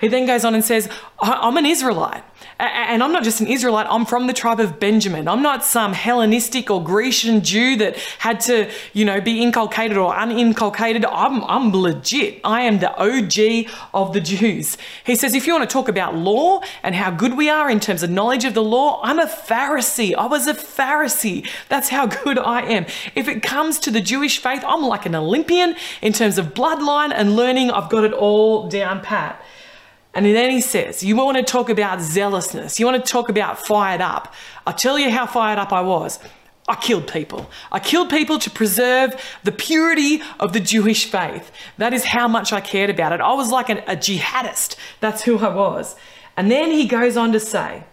He 0.00 0.08
then 0.08 0.26
goes 0.26 0.44
on 0.44 0.54
and 0.54 0.64
says, 0.64 0.88
I'm 1.20 1.56
an 1.56 1.66
Israelite. 1.66 2.24
And 2.60 3.04
I'm 3.04 3.12
not 3.12 3.22
just 3.22 3.40
an 3.40 3.46
Israelite, 3.46 3.86
I'm 3.88 4.04
from 4.04 4.26
the 4.26 4.32
tribe 4.32 4.58
of 4.58 4.80
Benjamin. 4.80 5.28
I'm 5.28 5.42
not 5.42 5.64
some 5.64 5.92
Hellenistic 5.92 6.70
or 6.72 6.82
Grecian 6.82 7.44
Jew 7.44 7.76
that 7.76 7.96
had 8.18 8.40
to, 8.40 8.68
you 8.92 9.04
know, 9.04 9.20
be 9.20 9.40
inculcated 9.40 9.96
or 9.96 10.12
uninculcated. 10.16 11.04
I'm, 11.04 11.44
I'm 11.44 11.72
legit. 11.72 12.40
I 12.42 12.62
am 12.62 12.80
the 12.80 12.92
OG 12.96 13.70
of 13.94 14.12
the 14.12 14.20
Jews. 14.20 14.76
He 15.04 15.14
says, 15.14 15.34
if 15.34 15.46
you 15.46 15.52
want 15.52 15.70
to 15.70 15.72
talk 15.72 15.88
about 15.88 16.16
law 16.16 16.60
and 16.82 16.96
how 16.96 17.12
good 17.12 17.36
we 17.36 17.48
are 17.48 17.70
in 17.70 17.78
terms 17.78 18.02
of 18.02 18.10
knowledge 18.10 18.44
of 18.44 18.54
the 18.54 18.62
law, 18.64 19.00
I'm 19.04 19.20
a 19.20 19.26
Pharisee. 19.26 20.16
I 20.16 20.26
was 20.26 20.48
a 20.48 20.54
Pharisee. 20.54 21.48
That's 21.68 21.90
how 21.90 22.06
good 22.24 22.40
I 22.40 22.62
am. 22.62 22.86
If 23.14 23.28
it 23.28 23.40
comes 23.40 23.78
to 23.80 23.92
the 23.92 24.00
Jewish 24.00 24.38
faith, 24.38 24.64
I'm 24.66 24.82
like 24.82 25.06
an 25.06 25.14
Olympian 25.14 25.76
in 26.02 26.12
terms 26.12 26.38
of 26.38 26.54
bloodline 26.54 27.12
and 27.14 27.36
learning. 27.36 27.70
I've 27.70 27.88
got 27.88 28.02
it 28.02 28.12
all 28.12 28.68
down 28.68 29.00
pat. 29.00 29.40
And 30.18 30.26
then 30.26 30.50
he 30.50 30.60
says, 30.60 31.04
You 31.04 31.14
want 31.14 31.36
to 31.36 31.44
talk 31.44 31.70
about 31.70 32.00
zealousness, 32.00 32.80
you 32.80 32.86
want 32.86 33.04
to 33.04 33.12
talk 33.12 33.28
about 33.28 33.64
fired 33.64 34.00
up. 34.00 34.34
I'll 34.66 34.74
tell 34.74 34.98
you 34.98 35.12
how 35.12 35.26
fired 35.26 35.60
up 35.60 35.72
I 35.72 35.80
was. 35.80 36.18
I 36.66 36.74
killed 36.74 37.06
people. 37.06 37.48
I 37.70 37.78
killed 37.78 38.10
people 38.10 38.40
to 38.40 38.50
preserve 38.50 39.14
the 39.44 39.52
purity 39.52 40.20
of 40.40 40.52
the 40.52 40.58
Jewish 40.58 41.04
faith. 41.04 41.52
That 41.76 41.94
is 41.94 42.04
how 42.06 42.26
much 42.26 42.52
I 42.52 42.60
cared 42.60 42.90
about 42.90 43.12
it. 43.12 43.20
I 43.20 43.32
was 43.34 43.52
like 43.52 43.68
an, 43.68 43.78
a 43.86 43.94
jihadist. 43.94 44.74
That's 44.98 45.22
who 45.22 45.38
I 45.38 45.54
was. 45.54 45.94
And 46.36 46.50
then 46.50 46.72
he 46.72 46.88
goes 46.88 47.16
on 47.16 47.30
to 47.30 47.38
say 47.38 47.84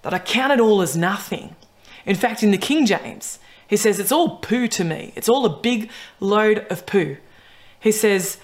that 0.00 0.14
I 0.14 0.20
count 0.20 0.54
it 0.54 0.60
all 0.60 0.80
as 0.80 0.96
nothing. 0.96 1.54
In 2.06 2.16
fact, 2.16 2.42
in 2.42 2.50
the 2.50 2.56
King 2.56 2.86
James, 2.86 3.40
he 3.66 3.76
says 3.76 3.98
it's 3.98 4.10
all 4.10 4.38
poo 4.38 4.68
to 4.68 4.84
me. 4.84 5.12
It's 5.16 5.28
all 5.28 5.44
a 5.44 5.60
big 5.60 5.90
load 6.18 6.66
of 6.70 6.86
poo. 6.86 7.18
He 7.78 7.92
says, 7.92 8.38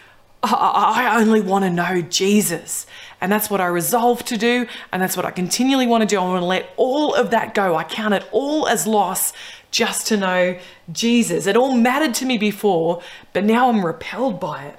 I 0.44 1.20
only 1.20 1.40
want 1.40 1.64
to 1.64 1.70
know 1.70 2.02
Jesus. 2.02 2.86
And 3.24 3.32
that's 3.32 3.48
what 3.48 3.62
I 3.62 3.68
resolve 3.68 4.22
to 4.26 4.36
do. 4.36 4.66
And 4.92 5.00
that's 5.00 5.16
what 5.16 5.24
I 5.24 5.30
continually 5.30 5.86
want 5.86 6.02
to 6.02 6.06
do. 6.06 6.20
I 6.20 6.24
want 6.24 6.42
to 6.42 6.44
let 6.44 6.68
all 6.76 7.14
of 7.14 7.30
that 7.30 7.54
go. 7.54 7.74
I 7.74 7.82
count 7.82 8.12
it 8.12 8.28
all 8.32 8.68
as 8.68 8.86
loss 8.86 9.32
just 9.70 10.08
to 10.08 10.18
know 10.18 10.58
Jesus. 10.92 11.46
It 11.46 11.56
all 11.56 11.74
mattered 11.74 12.12
to 12.16 12.26
me 12.26 12.36
before, 12.36 13.00
but 13.32 13.42
now 13.42 13.70
I'm 13.70 13.82
repelled 13.82 14.38
by 14.38 14.64
it. 14.64 14.78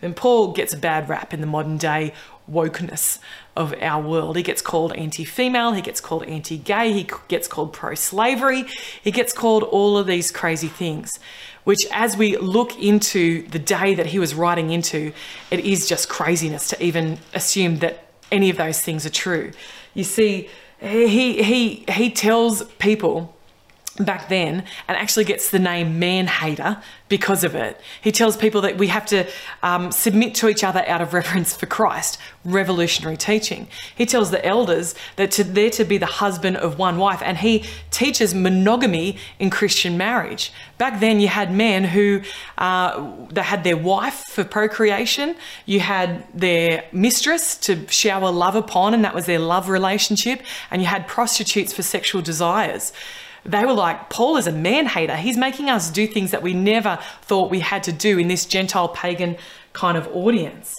And 0.00 0.14
Paul 0.14 0.52
gets 0.52 0.72
a 0.72 0.76
bad 0.76 1.08
rap 1.08 1.34
in 1.34 1.40
the 1.40 1.48
modern 1.48 1.78
day 1.78 2.14
wokeness 2.48 3.18
of 3.56 3.74
our 3.82 4.00
world. 4.00 4.36
He 4.36 4.44
gets 4.44 4.62
called 4.62 4.92
anti 4.92 5.24
female, 5.24 5.72
he 5.72 5.82
gets 5.82 6.00
called 6.00 6.22
anti 6.26 6.58
gay, 6.58 6.92
he 6.92 7.10
gets 7.26 7.48
called 7.48 7.72
pro 7.72 7.96
slavery, 7.96 8.66
he 9.02 9.10
gets 9.10 9.32
called 9.32 9.64
all 9.64 9.98
of 9.98 10.06
these 10.06 10.30
crazy 10.30 10.68
things 10.68 11.18
which, 11.68 11.86
as 11.92 12.16
we 12.16 12.34
look 12.38 12.78
into 12.82 13.46
the 13.48 13.58
day 13.58 13.94
that 13.94 14.06
he 14.06 14.18
was 14.18 14.34
writing 14.34 14.70
into, 14.70 15.12
it 15.50 15.60
is 15.60 15.86
just 15.86 16.08
craziness 16.08 16.68
to 16.68 16.82
even 16.82 17.18
assume 17.34 17.80
that 17.80 18.06
any 18.32 18.48
of 18.48 18.56
those 18.56 18.80
things 18.80 19.04
are 19.04 19.10
true. 19.10 19.50
You 19.92 20.02
see, 20.02 20.48
he, 20.80 21.42
he, 21.42 21.84
he 21.86 22.10
tells 22.10 22.62
people 22.78 23.36
back 23.98 24.28
then 24.28 24.64
and 24.86 24.96
actually 24.96 25.24
gets 25.24 25.50
the 25.50 25.58
name 25.58 25.98
man 25.98 26.26
hater 26.26 26.80
because 27.08 27.42
of 27.42 27.54
it. 27.54 27.80
He 28.00 28.12
tells 28.12 28.36
people 28.36 28.60
that 28.62 28.76
we 28.78 28.88
have 28.88 29.06
to 29.06 29.26
um, 29.62 29.90
submit 29.90 30.34
to 30.36 30.48
each 30.48 30.62
other 30.62 30.84
out 30.86 31.00
of 31.00 31.14
reverence 31.14 31.56
for 31.56 31.66
Christ, 31.66 32.18
revolutionary 32.44 33.16
teaching. 33.16 33.66
He 33.94 34.06
tells 34.06 34.30
the 34.30 34.44
elders 34.44 34.94
that 35.16 35.30
to, 35.32 35.44
they're 35.44 35.70
to 35.70 35.84
be 35.84 35.98
the 35.98 36.06
husband 36.06 36.56
of 36.58 36.78
one 36.78 36.98
wife, 36.98 37.22
and 37.22 37.38
he 37.38 37.64
teaches 37.90 38.34
monogamy 38.34 39.18
in 39.38 39.50
Christian 39.50 39.96
marriage. 39.96 40.52
Back 40.76 41.00
then, 41.00 41.20
you 41.20 41.28
had 41.28 41.52
men 41.52 41.84
who 41.84 42.20
uh, 42.58 43.10
they 43.30 43.42
had 43.42 43.64
their 43.64 43.76
wife 43.76 44.24
for 44.28 44.44
procreation, 44.44 45.34
you 45.66 45.80
had 45.80 46.26
their 46.34 46.84
mistress 46.92 47.56
to 47.58 47.88
shower 47.88 48.30
love 48.30 48.54
upon, 48.54 48.94
and 48.94 49.04
that 49.04 49.14
was 49.14 49.26
their 49.26 49.38
love 49.38 49.68
relationship, 49.68 50.42
and 50.70 50.82
you 50.82 50.88
had 50.88 51.06
prostitutes 51.08 51.72
for 51.72 51.82
sexual 51.82 52.22
desires 52.22 52.92
they 53.48 53.64
were 53.64 53.72
like, 53.72 54.10
Paul 54.10 54.36
is 54.36 54.46
a 54.46 54.52
man 54.52 54.86
hater. 54.86 55.16
He's 55.16 55.38
making 55.38 55.70
us 55.70 55.90
do 55.90 56.06
things 56.06 56.30
that 56.32 56.42
we 56.42 56.52
never 56.52 56.98
thought 57.22 57.50
we 57.50 57.60
had 57.60 57.82
to 57.84 57.92
do 57.92 58.18
in 58.18 58.28
this 58.28 58.44
Gentile 58.44 58.88
pagan 58.88 59.36
kind 59.72 59.96
of 59.96 60.06
audience. 60.08 60.76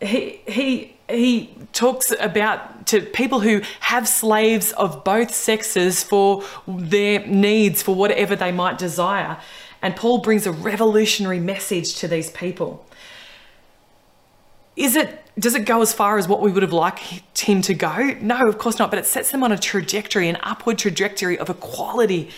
He, 0.00 0.40
he, 0.46 0.96
he 1.08 1.54
talks 1.72 2.12
about 2.18 2.86
to 2.88 3.02
people 3.02 3.40
who 3.40 3.62
have 3.80 4.08
slaves 4.08 4.72
of 4.72 5.04
both 5.04 5.32
sexes 5.32 6.02
for 6.02 6.42
their 6.66 7.24
needs, 7.26 7.80
for 7.80 7.94
whatever 7.94 8.34
they 8.34 8.50
might 8.50 8.76
desire. 8.76 9.38
And 9.80 9.94
Paul 9.94 10.18
brings 10.18 10.46
a 10.46 10.52
revolutionary 10.52 11.40
message 11.40 11.94
to 11.96 12.08
these 12.08 12.30
people. 12.30 12.84
Is 14.74 14.96
it 14.96 15.22
does 15.40 15.54
it 15.54 15.64
go 15.64 15.80
as 15.80 15.92
far 15.92 16.18
as 16.18 16.28
what 16.28 16.42
we 16.42 16.52
would 16.52 16.62
have 16.62 16.72
liked 16.72 17.40
him 17.40 17.62
to 17.62 17.74
go? 17.74 18.14
No, 18.20 18.46
of 18.46 18.58
course 18.58 18.78
not, 18.78 18.90
but 18.90 18.98
it 18.98 19.06
sets 19.06 19.30
them 19.30 19.42
on 19.42 19.50
a 19.50 19.58
trajectory, 19.58 20.28
an 20.28 20.36
upward 20.42 20.78
trajectory 20.78 21.38
of 21.38 21.48
equality. 21.48 22.30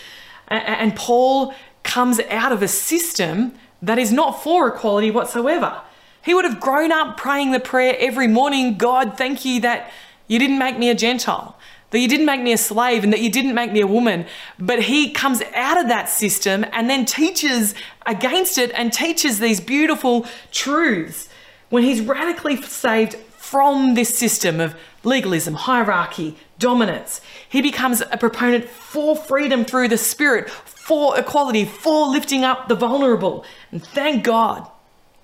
And 0.49 0.95
Paul 0.95 1.53
comes 1.83 2.21
out 2.31 2.53
of 2.53 2.63
a 2.63 2.69
system 2.69 3.55
that 3.83 3.99
is 3.99 4.13
not 4.13 4.43
for 4.43 4.69
equality 4.69 5.11
whatsoever. 5.11 5.81
He 6.25 6.33
would 6.33 6.45
have 6.45 6.61
grown 6.61 6.93
up 6.93 7.17
praying 7.17 7.51
the 7.51 7.59
prayer 7.59 7.97
every 7.99 8.29
morning 8.29 8.79
God, 8.79 9.19
thank 9.19 9.45
you 9.45 9.61
that 9.63 9.91
you 10.29 10.39
didn't 10.39 10.59
make 10.59 10.79
me 10.79 10.89
a 10.89 10.95
Gentile, 10.95 11.59
that 11.91 11.99
you 11.99 12.07
didn't 12.07 12.27
make 12.27 12.41
me 12.41 12.53
a 12.53 12.59
slave, 12.59 13.03
and 13.03 13.13
that 13.13 13.21
you 13.21 13.31
didn't 13.31 13.55
make 13.55 13.73
me 13.73 13.81
a 13.81 13.87
woman. 13.87 14.27
But 14.61 14.85
he 14.85 15.11
comes 15.11 15.43
out 15.55 15.81
of 15.81 15.89
that 15.89 16.09
system 16.09 16.65
and 16.73 16.89
then 16.89 17.05
teaches 17.05 17.75
against 18.07 18.57
it 18.59 18.71
and 18.75 18.93
teaches 18.93 19.41
these 19.41 19.61
beautiful 19.61 20.27
truths 20.53 21.29
when 21.73 21.85
he's 21.85 22.03
radically 22.03 22.61
saved 22.61 23.15
from 23.15 23.95
this 23.95 24.15
system 24.15 24.61
of 24.61 24.75
legalism, 25.05 25.55
hierarchy, 25.55 26.37
dominance. 26.59 27.23
He 27.49 27.63
becomes 27.63 28.03
a 28.03 28.19
proponent 28.19 28.69
for 28.69 29.17
freedom 29.17 29.65
through 29.65 29.89
the 29.89 29.97
Spirit, 29.97 30.51
for 30.51 31.19
equality, 31.19 31.65
for 31.65 32.09
lifting 32.09 32.45
up 32.45 32.69
the 32.69 32.75
vulnerable. 32.75 33.47
And 33.71 33.83
thank 33.83 34.23
God, 34.23 34.71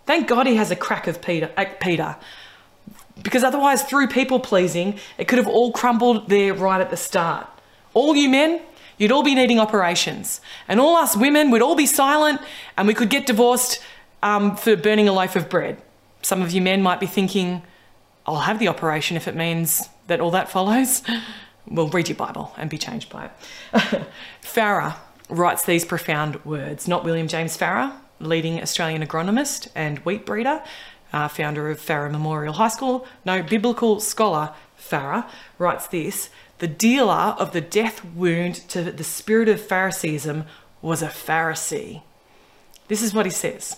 thank 0.06 0.26
God 0.26 0.46
he 0.46 0.56
has 0.56 0.70
a 0.70 0.76
crack 0.76 1.06
of 1.06 1.20
Peter, 1.20 1.50
uh, 1.58 1.66
Peter. 1.82 2.16
Because 3.22 3.44
otherwise, 3.44 3.82
through 3.82 4.08
people 4.08 4.40
pleasing, 4.40 4.98
it 5.18 5.28
could 5.28 5.36
have 5.36 5.48
all 5.48 5.70
crumbled 5.70 6.30
there 6.30 6.54
right 6.54 6.80
at 6.80 6.88
the 6.88 6.96
start. 6.96 7.46
All 7.92 8.16
you 8.16 8.30
men, 8.30 8.62
you'd 8.96 9.12
all 9.12 9.22
be 9.22 9.34
needing 9.34 9.60
operations. 9.60 10.40
And 10.66 10.80
all 10.80 10.96
us 10.96 11.14
women 11.14 11.50
we'd 11.50 11.60
all 11.60 11.76
be 11.76 11.84
silent 11.84 12.40
and 12.78 12.88
we 12.88 12.94
could 12.94 13.10
get 13.10 13.26
divorced 13.26 13.84
um, 14.22 14.56
for 14.56 14.76
burning 14.76 15.08
a 15.08 15.12
loaf 15.12 15.36
of 15.36 15.50
bread. 15.50 15.82
Some 16.22 16.42
of 16.42 16.52
you 16.52 16.60
men 16.60 16.82
might 16.82 17.00
be 17.00 17.06
thinking, 17.06 17.62
I'll 18.26 18.40
have 18.40 18.58
the 18.58 18.68
operation 18.68 19.16
if 19.16 19.26
it 19.26 19.34
means 19.34 19.88
that 20.06 20.20
all 20.20 20.30
that 20.32 20.50
follows. 20.50 21.02
Well, 21.70 21.88
read 21.88 22.08
your 22.08 22.16
Bible 22.16 22.54
and 22.56 22.70
be 22.70 22.78
changed 22.78 23.10
by 23.10 23.26
it. 23.26 24.06
Farrar 24.40 24.96
writes 25.28 25.66
these 25.66 25.84
profound 25.84 26.42
words, 26.44 26.88
not 26.88 27.04
William 27.04 27.28
James 27.28 27.56
Farrer, 27.58 27.92
leading 28.20 28.60
Australian 28.60 29.06
agronomist 29.06 29.68
and 29.74 29.98
wheat 29.98 30.24
breeder, 30.24 30.62
uh, 31.12 31.28
founder 31.28 31.70
of 31.70 31.78
Farrer 31.78 32.08
Memorial 32.08 32.54
High 32.54 32.68
School. 32.68 33.06
No, 33.24 33.42
biblical 33.42 34.00
scholar 34.00 34.54
Farrar 34.76 35.28
writes 35.58 35.86
this 35.88 36.30
The 36.58 36.68
dealer 36.68 37.36
of 37.38 37.52
the 37.52 37.60
death 37.60 38.04
wound 38.04 38.54
to 38.70 38.82
the 38.84 39.04
spirit 39.04 39.48
of 39.48 39.60
Phariseeism 39.60 40.44
was 40.80 41.02
a 41.02 41.08
Pharisee. 41.08 42.02
This 42.88 43.02
is 43.02 43.12
what 43.12 43.26
he 43.26 43.30
says. 43.30 43.76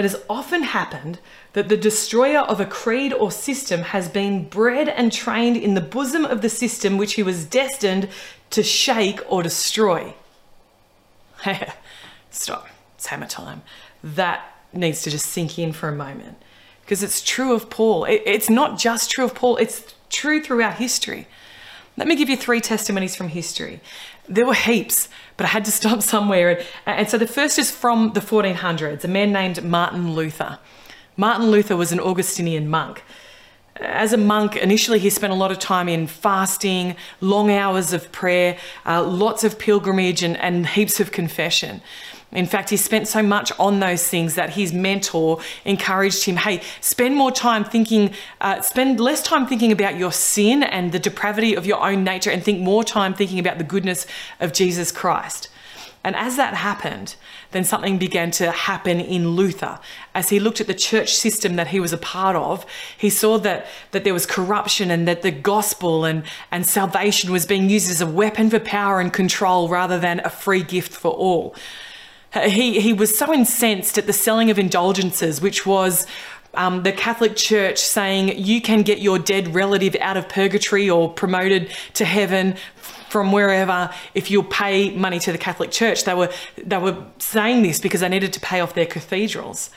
It 0.00 0.04
has 0.04 0.22
often 0.30 0.62
happened 0.62 1.18
that 1.52 1.68
the 1.68 1.76
destroyer 1.76 2.38
of 2.38 2.58
a 2.58 2.64
creed 2.64 3.12
or 3.12 3.30
system 3.30 3.82
has 3.82 4.08
been 4.08 4.48
bred 4.48 4.88
and 4.88 5.12
trained 5.12 5.58
in 5.58 5.74
the 5.74 5.82
bosom 5.82 6.24
of 6.24 6.40
the 6.40 6.48
system 6.48 6.96
which 6.96 7.16
he 7.16 7.22
was 7.22 7.44
destined 7.44 8.08
to 8.48 8.62
shake 8.62 9.20
or 9.30 9.42
destroy. 9.42 10.14
Stop. 12.30 12.68
It's 12.94 13.08
hammer 13.08 13.26
time. 13.26 13.60
That 14.02 14.42
needs 14.72 15.02
to 15.02 15.10
just 15.10 15.26
sink 15.26 15.58
in 15.58 15.70
for 15.70 15.90
a 15.90 15.94
moment 15.94 16.38
because 16.80 17.02
it's 17.02 17.20
true 17.20 17.52
of 17.52 17.68
Paul. 17.68 18.06
it's 18.08 18.48
not 18.48 18.78
just 18.78 19.10
true 19.10 19.26
of 19.26 19.34
Paul, 19.34 19.58
it's 19.58 19.94
true 20.08 20.42
throughout 20.42 20.76
history. 20.76 21.26
Let 21.98 22.08
me 22.08 22.16
give 22.16 22.30
you 22.30 22.38
three 22.38 22.62
testimonies 22.62 23.14
from 23.14 23.28
history. 23.28 23.82
There 24.26 24.46
were 24.46 24.54
heaps, 24.54 25.10
but 25.40 25.46
I 25.46 25.52
had 25.52 25.64
to 25.64 25.72
stop 25.82 26.02
somewhere. 26.02 26.62
And, 26.84 27.08
so 27.08 27.16
the 27.16 27.26
first 27.26 27.58
is 27.58 27.70
from 27.70 28.12
the 28.12 28.20
1400s, 28.20 29.04
a 29.04 29.08
man 29.08 29.32
named 29.32 29.64
Martin 29.64 30.12
Luther. 30.14 30.58
Martin 31.16 31.50
Luther 31.50 31.76
was 31.76 31.92
an 31.92 32.00
Augustinian 32.00 32.68
monk. 32.68 33.02
As 33.76 34.12
a 34.12 34.18
monk, 34.18 34.56
initially 34.56 34.98
he 34.98 35.08
spent 35.08 35.32
a 35.32 35.36
lot 35.36 35.50
of 35.50 35.58
time 35.58 35.88
in 35.88 36.06
fasting, 36.06 36.94
long 37.22 37.50
hours 37.50 37.94
of 37.94 38.12
prayer, 38.12 38.58
uh, 38.84 39.02
lots 39.02 39.42
of 39.42 39.58
pilgrimage, 39.58 40.22
and, 40.22 40.36
and 40.36 40.66
heaps 40.66 41.00
of 41.00 41.10
confession. 41.10 41.80
In 42.32 42.46
fact, 42.46 42.70
he 42.70 42.76
spent 42.76 43.08
so 43.08 43.22
much 43.22 43.50
on 43.58 43.80
those 43.80 44.06
things 44.06 44.36
that 44.36 44.50
his 44.50 44.72
mentor 44.72 45.40
encouraged 45.64 46.24
him 46.24 46.36
hey, 46.36 46.62
spend 46.80 47.16
more 47.16 47.32
time 47.32 47.64
thinking, 47.64 48.14
uh, 48.40 48.60
spend 48.60 49.00
less 49.00 49.22
time 49.22 49.46
thinking 49.46 49.72
about 49.72 49.96
your 49.96 50.12
sin 50.12 50.62
and 50.62 50.92
the 50.92 51.00
depravity 51.00 51.56
of 51.56 51.66
your 51.66 51.84
own 51.84 52.04
nature 52.04 52.30
and 52.30 52.44
think 52.44 52.60
more 52.60 52.84
time 52.84 53.14
thinking 53.14 53.40
about 53.40 53.58
the 53.58 53.64
goodness 53.64 54.06
of 54.38 54.52
Jesus 54.52 54.92
Christ. 54.92 55.48
And 56.02 56.16
as 56.16 56.36
that 56.36 56.54
happened, 56.54 57.14
then 57.50 57.62
something 57.62 57.98
began 57.98 58.30
to 58.32 58.50
happen 58.50 59.00
in 59.00 59.30
Luther. 59.30 59.78
As 60.14 60.30
he 60.30 60.40
looked 60.40 60.60
at 60.60 60.66
the 60.66 60.72
church 60.72 61.14
system 61.14 61.56
that 61.56 61.68
he 61.68 61.80
was 61.80 61.92
a 61.92 61.98
part 61.98 62.36
of, 62.36 62.64
he 62.96 63.10
saw 63.10 63.38
that, 63.40 63.66
that 63.90 64.04
there 64.04 64.14
was 64.14 64.24
corruption 64.24 64.90
and 64.90 65.06
that 65.06 65.20
the 65.20 65.30
gospel 65.30 66.06
and, 66.06 66.22
and 66.50 66.64
salvation 66.64 67.30
was 67.30 67.44
being 67.44 67.68
used 67.68 67.90
as 67.90 68.00
a 68.00 68.06
weapon 68.06 68.48
for 68.48 68.60
power 68.60 68.98
and 68.98 69.12
control 69.12 69.68
rather 69.68 69.98
than 69.98 70.20
a 70.20 70.30
free 70.30 70.62
gift 70.62 70.92
for 70.92 71.10
all. 71.10 71.54
He, 72.32 72.80
he 72.80 72.92
was 72.92 73.18
so 73.18 73.32
incensed 73.32 73.98
at 73.98 74.06
the 74.06 74.12
selling 74.12 74.50
of 74.50 74.58
indulgences, 74.58 75.40
which 75.40 75.66
was 75.66 76.06
um, 76.54 76.82
the 76.82 76.92
Catholic 76.92 77.36
Church 77.36 77.78
saying 77.78 78.38
you 78.38 78.60
can 78.60 78.82
get 78.82 79.00
your 79.00 79.18
dead 79.18 79.54
relative 79.54 79.96
out 80.00 80.16
of 80.16 80.28
purgatory 80.28 80.88
or 80.88 81.12
promoted 81.12 81.70
to 81.94 82.04
heaven 82.04 82.56
from 83.08 83.32
wherever 83.32 83.92
if 84.14 84.30
you'll 84.30 84.44
pay 84.44 84.94
money 84.94 85.18
to 85.18 85.32
the 85.32 85.38
Catholic 85.38 85.70
Church. 85.70 86.04
They 86.04 86.14
were 86.14 86.32
they 86.56 86.78
were 86.78 87.04
saying 87.18 87.62
this 87.62 87.80
because 87.80 88.00
they 88.00 88.08
needed 88.08 88.32
to 88.34 88.40
pay 88.40 88.60
off 88.60 88.74
their 88.74 88.86
cathedrals. 88.86 89.70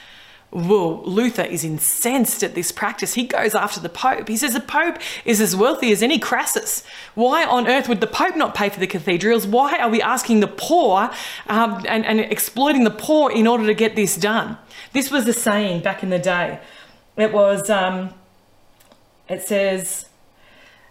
Well, 0.53 1.01
Luther 1.03 1.41
is 1.41 1.63
incensed 1.63 2.43
at 2.43 2.53
this 2.53 2.71
practice. 2.71 3.15
He 3.15 3.23
goes 3.23 3.55
after 3.55 3.79
the 3.79 3.89
Pope. 3.89 4.27
He 4.27 4.37
says 4.37 4.53
the 4.53 4.59
Pope 4.59 4.99
is 5.25 5.41
as 5.41 5.55
wealthy 5.55 5.91
as 5.91 6.03
any 6.03 6.19
Crassus. 6.19 6.83
Why 7.15 7.43
on 7.43 7.67
earth 7.67 7.89
would 7.89 8.01
the 8.01 8.07
Pope 8.07 8.35
not 8.35 8.53
pay 8.53 8.69
for 8.69 8.79
the 8.79 8.85
cathedrals? 8.85 9.47
Why 9.47 9.79
are 9.79 9.89
we 9.89 9.99
asking 9.99 10.41
the 10.41 10.47
poor 10.47 11.09
um, 11.47 11.83
and, 11.89 12.05
and 12.05 12.19
exploiting 12.19 12.83
the 12.83 12.91
poor 12.91 13.31
in 13.31 13.47
order 13.47 13.65
to 13.65 13.73
get 13.73 13.95
this 13.95 14.15
done? 14.15 14.59
This 14.91 15.09
was 15.09 15.25
the 15.25 15.33
saying 15.33 15.81
back 15.81 16.03
in 16.03 16.11
the 16.11 16.19
day. 16.19 16.59
It 17.17 17.33
was, 17.33 17.67
um, 17.71 18.13
it 19.27 19.41
says, 19.41 20.07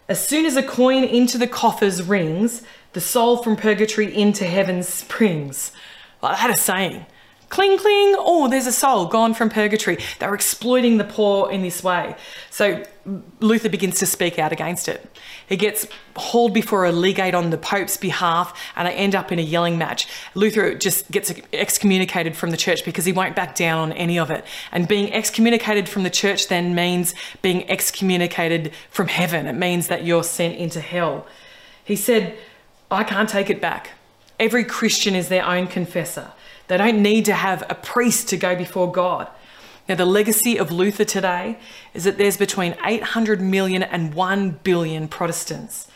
as 0.09 0.27
soon 0.27 0.45
as 0.45 0.57
a 0.57 0.63
coin 0.65 1.05
into 1.05 1.39
the 1.39 1.47
coffers 1.47 2.03
rings, 2.03 2.63
the 2.95 3.01
soul 3.01 3.37
from 3.37 3.55
purgatory 3.55 4.13
into 4.13 4.45
heaven 4.45 4.83
springs. 4.83 5.71
I 6.21 6.35
had 6.35 6.51
a 6.51 6.57
saying. 6.57 7.07
Cling, 7.53 7.77
cling. 7.77 8.15
Oh, 8.17 8.49
there's 8.49 8.67
a 8.67 8.73
soul 8.73 9.05
gone 9.05 9.35
from 9.35 9.51
purgatory. 9.51 9.99
They 10.19 10.27
were 10.27 10.35
exploiting 10.35 10.97
the 10.97 11.05
poor 11.05 11.51
in 11.51 11.61
this 11.61 11.85
way. 11.85 12.17
So 12.49 12.83
Luther 13.41 13.69
begins 13.69 13.99
to 13.99 14.07
speak 14.07 14.39
out 14.39 14.53
against 14.53 14.89
it. 14.89 15.07
He 15.47 15.59
gets 15.59 15.87
hauled 16.17 16.55
before 16.55 16.87
a 16.87 16.93
legate 16.93 17.35
on 17.35 17.51
the 17.51 17.59
Pope's 17.59 17.99
behalf, 17.99 18.59
and 18.75 18.89
they 18.89 18.95
end 18.95 19.15
up 19.15 19.31
in 19.31 19.39
a 19.39 19.43
yelling 19.43 19.77
match. 19.77 20.09
Luther 20.35 20.75
just 20.75 21.11
gets 21.11 21.31
excommunicated 21.53 22.37
from 22.37 22.53
the 22.53 22.57
church 22.57 22.87
because 22.87 23.05
he 23.05 23.13
won't 23.13 23.37
back 23.37 23.55
down 23.55 23.81
on 23.81 23.93
any 23.93 24.19
of 24.19 24.31
it. 24.31 24.47
And 24.73 24.89
being 24.89 25.13
excommunicated 25.13 25.91
from 25.91 26.05
the 26.05 26.11
church 26.11 26.49
then 26.49 26.75
means 26.75 27.15
being 27.43 27.69
excommunicated 27.69 28.73
from 28.89 29.09
heaven. 29.09 29.47
It 29.47 29.57
means 29.57 29.89
that 29.89 30.07
you're 30.07 30.25
sent 30.25 30.57
into 30.57 30.81
hell. 30.81 31.27
He 31.85 31.97
said, 31.97 32.35
I 32.91 33.05
can't 33.05 33.29
take 33.29 33.51
it 33.51 33.61
back. 33.61 33.91
Every 34.41 34.65
Christian 34.65 35.15
is 35.15 35.29
their 35.29 35.45
own 35.45 35.67
confessor. 35.67 36.33
They 36.69 36.77
don't 36.77 37.03
need 37.03 37.25
to 37.27 37.35
have 37.35 37.65
a 37.69 37.75
priest 37.75 38.29
to 38.31 38.37
go 38.37 38.57
before 38.57 38.91
God. 38.91 39.29
Now, 39.89 39.97
the 39.97 40.07
legacy 40.07 40.59
of 40.59 40.71
Luther 40.71 41.05
today 41.05 41.59
is 41.93 42.05
that 42.05 42.17
there's 42.17 42.37
between 42.37 42.77
800 42.85 43.41
million 43.41 43.83
and 43.83 44.15
1 44.15 44.61
billion 44.63 45.09
Protestants. 45.09 45.89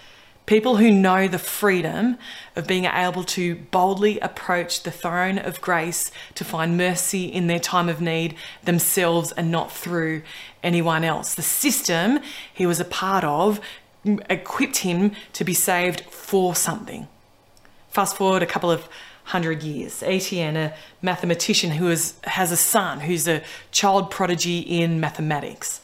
People 0.45 0.77
who 0.77 0.93
know 0.93 1.27
the 1.27 1.39
freedom 1.39 2.19
of 2.55 2.67
being 2.67 2.85
able 2.85 3.25
to 3.25 3.57
boldly 3.57 4.21
approach 4.21 4.83
the 4.83 4.93
throne 4.93 5.39
of 5.39 5.61
grace 5.61 6.13
to 6.37 6.45
find 6.45 6.77
mercy 6.77 7.25
in 7.25 7.49
their 7.49 7.59
time 7.59 7.89
of 7.89 8.01
need 8.01 8.37
themselves 8.63 9.33
and 9.33 9.51
not 9.51 9.73
through 9.73 10.23
anyone 10.63 11.03
else. 11.03 11.35
The 11.35 11.43
system 11.43 12.21
he 12.53 12.65
was 12.65 12.79
a 12.79 12.85
part 12.85 13.25
of 13.25 13.61
equipped 14.05 14.79
him 14.79 15.13
to 15.33 15.45
be 15.45 15.55
saved 15.55 16.03
for 16.03 16.55
something. 16.55 17.09
Fast 17.91 18.17
forward 18.17 18.43
a 18.43 18.47
couple 18.47 18.71
of 18.71 18.89
hundred 19.27 19.63
years. 19.63 20.03
Etienne, 20.05 20.57
a 20.57 20.75
mathematician 21.03 21.73
who 21.73 21.89
is, 21.89 22.15
has 22.25 22.53
a 22.53 22.57
son 22.57 23.01
who's 23.01 23.27
a 23.27 23.43
child 23.73 24.11
prodigy 24.11 24.61
in 24.61 25.01
mathematics. 25.01 25.81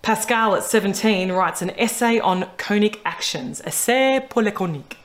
Pascal 0.00 0.56
at 0.56 0.64
17 0.64 1.30
writes 1.30 1.62
an 1.62 1.70
essay 1.78 2.18
on 2.18 2.48
conic 2.56 3.00
sections, 3.04 3.60
Essai 3.64 4.20
pour 4.20 4.42
les 4.42 4.50
coniques. 4.50 4.96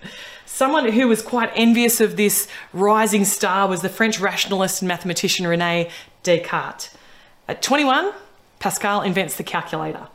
Someone 0.45 0.91
who 0.91 1.07
was 1.07 1.21
quite 1.21 1.51
envious 1.55 2.01
of 2.01 2.15
this 2.15 2.47
rising 2.73 3.25
star 3.25 3.67
was 3.67 3.81
the 3.81 3.89
French 3.89 4.19
rationalist 4.19 4.81
and 4.81 4.87
mathematician 4.87 5.45
Rene 5.45 5.91
Descartes. 6.23 6.89
At 7.47 7.61
21, 7.61 8.11
Pascal 8.59 9.01
invents 9.01 9.35
the 9.35 9.43
calculator. 9.43 10.07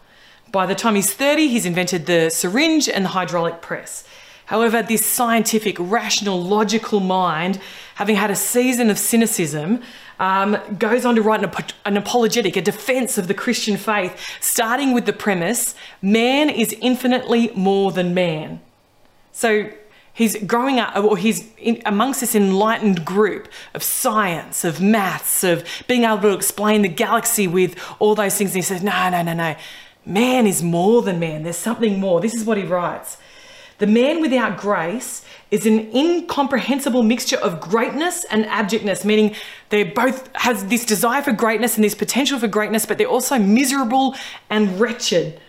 By 0.50 0.66
the 0.66 0.75
time 0.75 0.97
he's 0.97 1.12
30, 1.12 1.49
he's 1.49 1.64
invented 1.64 2.06
the 2.06 2.28
syringe 2.28 2.88
and 2.88 3.04
the 3.04 3.11
hydraulic 3.11 3.62
press. 3.62 4.04
However, 4.52 4.82
this 4.82 5.06
scientific, 5.06 5.78
rational, 5.80 6.38
logical 6.38 7.00
mind, 7.00 7.59
having 7.94 8.16
had 8.16 8.30
a 8.30 8.37
season 8.37 8.90
of 8.90 8.99
cynicism, 8.99 9.80
um, 10.21 10.59
goes 10.78 11.06
on 11.06 11.14
to 11.14 11.23
write 11.23 11.42
an, 11.42 11.50
an 11.87 11.97
apologetic, 11.97 12.54
a 12.59 12.61
defense 12.61 13.16
of 13.16 13.28
the 13.28 13.32
Christian 13.32 13.78
faith, 13.78 14.14
starting 14.42 14.92
with 14.92 15.06
the 15.06 15.14
premise 15.14 15.75
man 16.02 16.50
is 16.50 16.76
infinitely 16.82 17.50
more 17.54 17.92
than 17.92 18.12
man. 18.12 18.61
So 19.32 19.71
he's 20.12 20.37
growing 20.44 20.78
up, 20.78 21.02
or 21.02 21.16
he's 21.16 21.50
in, 21.56 21.80
amongst 21.87 22.21
this 22.21 22.35
enlightened 22.35 23.06
group 23.06 23.49
of 23.73 23.82
science, 23.82 24.64
of 24.64 24.82
maths, 24.82 25.42
of 25.42 25.64
being 25.88 26.04
able 26.04 26.21
to 26.21 26.35
explain 26.35 26.82
the 26.82 26.88
galaxy 26.88 27.47
with 27.47 27.82
all 28.00 28.14
those 28.14 28.37
things. 28.37 28.50
And 28.50 28.56
he 28.56 28.61
says, 28.62 28.82
No, 28.82 29.09
no, 29.09 29.23
no, 29.23 29.32
no. 29.32 29.56
Man 30.04 30.47
is 30.47 30.62
more 30.62 31.00
than 31.00 31.18
man. 31.18 31.42
There's 31.42 31.56
something 31.56 31.99
more. 31.99 32.21
This 32.21 32.35
is 32.35 32.44
what 32.44 32.59
he 32.59 32.64
writes. 32.64 33.16
The 33.83 33.88
man 33.88 34.21
without 34.21 34.59
grace 34.59 35.25
is 35.51 35.66
an 35.66 35.90
incomprehensible 35.92 37.03
mixture 37.03 37.38
of 37.38 37.61
greatness 37.61 38.23
and 38.31 38.47
abjectness, 38.47 39.05
meaning 39.05 39.35
they 39.71 39.83
both 39.83 40.31
has 40.37 40.66
this 40.66 40.85
desire 40.85 41.21
for 41.21 41.33
greatness 41.33 41.75
and 41.75 41.83
this 41.83 41.97
potential 41.97 42.38
for 42.38 42.47
greatness, 42.47 42.87
but 42.87 42.97
they're 42.97 43.09
also 43.09 43.40
miserable 43.40 44.14
and 44.49 44.79
wretched. 44.79 45.40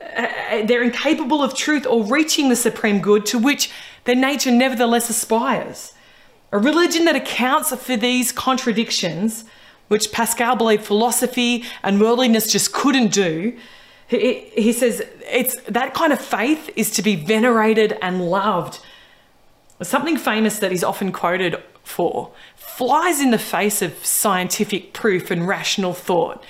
Uh, 0.00 0.28
uh, 0.52 0.64
they're 0.64 0.84
incapable 0.84 1.42
of 1.42 1.56
truth 1.56 1.84
or 1.84 2.04
reaching 2.04 2.50
the 2.50 2.54
supreme 2.54 3.00
good 3.00 3.26
to 3.26 3.38
which 3.40 3.68
their 4.04 4.14
nature 4.14 4.52
nevertheless 4.52 5.10
aspires. 5.10 5.92
A 6.52 6.58
religion 6.60 7.04
that 7.06 7.16
accounts 7.16 7.74
for 7.74 7.96
these 7.96 8.30
contradictions, 8.30 9.42
which 9.88 10.12
Pascal 10.12 10.54
believed 10.54 10.84
philosophy 10.84 11.64
and 11.82 12.00
worldliness 12.00 12.52
just 12.52 12.72
couldn't 12.72 13.12
do, 13.12 13.58
he, 14.20 14.50
he 14.54 14.72
says 14.72 15.02
it's 15.30 15.54
that 15.62 15.94
kind 15.94 16.12
of 16.12 16.20
faith 16.20 16.70
is 16.76 16.90
to 16.92 17.02
be 17.02 17.16
venerated 17.16 17.96
and 18.02 18.28
loved. 18.28 18.80
Something 19.80 20.16
famous 20.16 20.58
that 20.60 20.70
he's 20.70 20.84
often 20.84 21.10
quoted 21.12 21.56
for 21.82 22.32
flies 22.54 23.20
in 23.20 23.30
the 23.30 23.38
face 23.38 23.82
of 23.82 24.04
scientific 24.04 24.92
proof 24.92 25.30
and 25.30 25.46
rational 25.46 25.92
thought. 25.92 26.42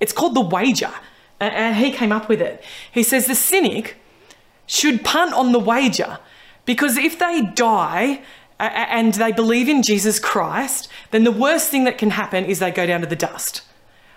It's 0.00 0.12
called 0.12 0.34
the 0.34 0.40
wager, 0.40 0.92
and 1.40 1.76
he 1.76 1.90
came 1.90 2.12
up 2.12 2.28
with 2.28 2.40
it. 2.40 2.62
He 2.92 3.02
says 3.02 3.26
the 3.26 3.34
cynic 3.34 3.96
should 4.66 5.04
punt 5.04 5.32
on 5.32 5.52
the 5.52 5.58
wager 5.58 6.18
because 6.64 6.96
if 6.96 7.18
they 7.18 7.42
die 7.54 8.22
and 8.58 9.14
they 9.14 9.32
believe 9.32 9.68
in 9.68 9.82
Jesus 9.82 10.18
Christ, 10.18 10.88
then 11.10 11.24
the 11.24 11.32
worst 11.32 11.70
thing 11.70 11.84
that 11.84 11.98
can 11.98 12.10
happen 12.10 12.44
is 12.44 12.58
they 12.58 12.70
go 12.70 12.86
down 12.86 13.00
to 13.00 13.06
the 13.06 13.16
dust. 13.16 13.62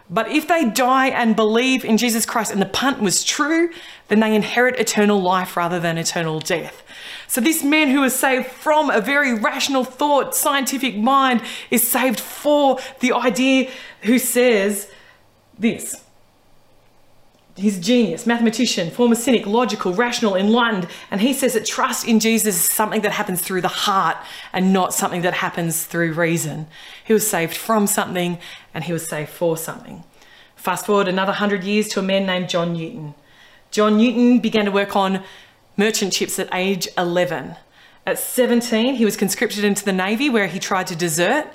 But 0.09 0.31
if 0.31 0.47
they 0.47 0.65
die 0.65 1.07
and 1.07 1.35
believe 1.35 1.83
in 1.83 1.97
Jesus 1.97 2.25
Christ 2.25 2.51
and 2.51 2.61
the 2.61 2.65
punt 2.65 3.01
was 3.01 3.23
true, 3.23 3.69
then 4.07 4.21
they 4.21 4.33
inherit 4.33 4.79
eternal 4.79 5.21
life 5.21 5.57
rather 5.57 5.79
than 5.79 5.97
eternal 5.97 6.39
death. 6.39 6.81
So, 7.27 7.41
this 7.41 7.61
man 7.61 7.89
who 7.89 8.01
was 8.01 8.15
saved 8.15 8.47
from 8.47 8.89
a 8.89 9.01
very 9.01 9.33
rational 9.33 9.83
thought, 9.83 10.33
scientific 10.33 10.97
mind, 10.97 11.41
is 11.69 11.85
saved 11.85 12.21
for 12.21 12.79
the 13.01 13.11
idea 13.11 13.69
who 14.03 14.17
says 14.17 14.89
this 15.59 16.01
He's 17.57 17.79
genius, 17.79 18.27
mathematician, 18.27 18.91
former 18.91 19.15
cynic, 19.15 19.47
logical, 19.47 19.91
rational, 19.91 20.35
enlightened. 20.35 20.87
And 21.09 21.19
he 21.21 21.33
says 21.33 21.55
that 21.55 21.65
trust 21.65 22.07
in 22.07 22.19
Jesus 22.19 22.55
is 22.55 22.71
something 22.71 23.01
that 23.01 23.13
happens 23.13 23.41
through 23.41 23.61
the 23.61 23.67
heart 23.67 24.17
and 24.53 24.71
not 24.71 24.93
something 24.93 25.23
that 25.23 25.33
happens 25.33 25.83
through 25.83 26.13
reason. 26.13 26.67
He 27.03 27.13
was 27.13 27.27
saved 27.27 27.57
from 27.57 27.87
something 27.87 28.37
and 28.75 28.83
he 28.83 28.93
was 28.93 29.09
saved 29.09 29.29
for 29.29 29.57
something. 29.57 30.03
Fast 30.55 30.85
forward 30.85 31.07
another 31.07 31.31
hundred 31.31 31.63
years 31.63 31.87
to 31.89 31.99
a 31.99 32.03
man 32.03 32.27
named 32.27 32.47
John 32.47 32.73
Newton. 32.73 33.15
John 33.71 33.97
Newton 33.97 34.37
began 34.39 34.65
to 34.65 34.71
work 34.71 34.95
on 34.95 35.23
merchant 35.77 36.13
ships 36.13 36.37
at 36.37 36.49
age 36.53 36.87
11. 36.95 37.55
At 38.05 38.19
17, 38.19 38.95
he 38.95 39.03
was 39.03 39.17
conscripted 39.17 39.63
into 39.63 39.83
the 39.83 39.91
Navy 39.91 40.29
where 40.29 40.47
he 40.47 40.59
tried 40.59 40.87
to 40.87 40.95
desert 40.95 41.47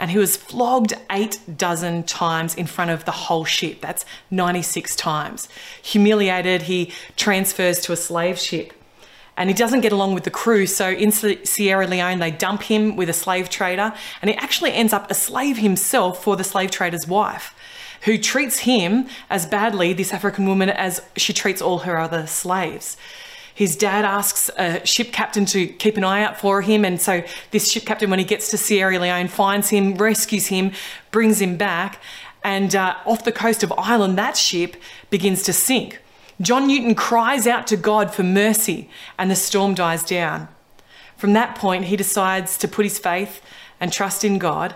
and 0.00 0.10
he 0.10 0.18
was 0.18 0.34
flogged 0.34 0.94
eight 1.10 1.38
dozen 1.58 2.02
times 2.02 2.54
in 2.54 2.66
front 2.66 2.90
of 2.90 3.04
the 3.04 3.10
whole 3.10 3.44
ship. 3.44 3.82
That's 3.82 4.06
96 4.30 4.96
times. 4.96 5.46
Humiliated, 5.82 6.62
he 6.62 6.90
transfers 7.16 7.80
to 7.80 7.92
a 7.92 7.96
slave 7.96 8.38
ship 8.38 8.72
and 9.36 9.50
he 9.50 9.54
doesn't 9.54 9.82
get 9.82 9.92
along 9.92 10.14
with 10.14 10.24
the 10.24 10.30
crew. 10.30 10.66
So 10.66 10.88
in 10.88 11.12
Sierra 11.12 11.86
Leone, 11.86 12.18
they 12.18 12.30
dump 12.30 12.62
him 12.62 12.96
with 12.96 13.08
a 13.08 13.14
slave 13.14 13.48
trader, 13.48 13.94
and 14.20 14.28
he 14.28 14.36
actually 14.36 14.72
ends 14.72 14.92
up 14.92 15.10
a 15.10 15.14
slave 15.14 15.56
himself 15.56 16.22
for 16.22 16.36
the 16.36 16.44
slave 16.44 16.70
trader's 16.70 17.06
wife, 17.06 17.54
who 18.02 18.18
treats 18.18 18.60
him 18.60 19.06
as 19.30 19.46
badly, 19.46 19.94
this 19.94 20.12
African 20.12 20.46
woman, 20.46 20.68
as 20.68 21.00
she 21.16 21.32
treats 21.32 21.62
all 21.62 21.78
her 21.80 21.96
other 21.96 22.26
slaves 22.26 22.98
his 23.60 23.76
dad 23.76 24.06
asks 24.06 24.48
a 24.56 24.82
ship 24.86 25.12
captain 25.12 25.44
to 25.44 25.66
keep 25.66 25.98
an 25.98 26.02
eye 26.02 26.22
out 26.22 26.40
for 26.40 26.62
him. 26.62 26.82
And 26.82 26.98
so 26.98 27.22
this 27.50 27.70
ship 27.70 27.84
captain, 27.84 28.08
when 28.08 28.18
he 28.18 28.24
gets 28.24 28.50
to 28.52 28.56
Sierra 28.56 28.98
Leone, 28.98 29.28
finds 29.28 29.68
him, 29.68 29.96
rescues 29.96 30.46
him, 30.46 30.72
brings 31.10 31.42
him 31.42 31.58
back. 31.58 32.00
And 32.42 32.74
uh, 32.74 32.96
off 33.04 33.22
the 33.22 33.32
coast 33.32 33.62
of 33.62 33.70
Ireland, 33.76 34.16
that 34.16 34.38
ship 34.38 34.78
begins 35.10 35.42
to 35.42 35.52
sink. 35.52 36.00
John 36.40 36.68
Newton 36.68 36.94
cries 36.94 37.46
out 37.46 37.66
to 37.66 37.76
God 37.76 38.14
for 38.14 38.22
mercy, 38.22 38.88
and 39.18 39.30
the 39.30 39.36
storm 39.36 39.74
dies 39.74 40.04
down. 40.04 40.48
From 41.18 41.34
that 41.34 41.54
point, 41.54 41.84
he 41.84 41.98
decides 41.98 42.56
to 42.56 42.66
put 42.66 42.86
his 42.86 42.98
faith 42.98 43.42
and 43.78 43.92
trust 43.92 44.24
in 44.24 44.38
God 44.38 44.74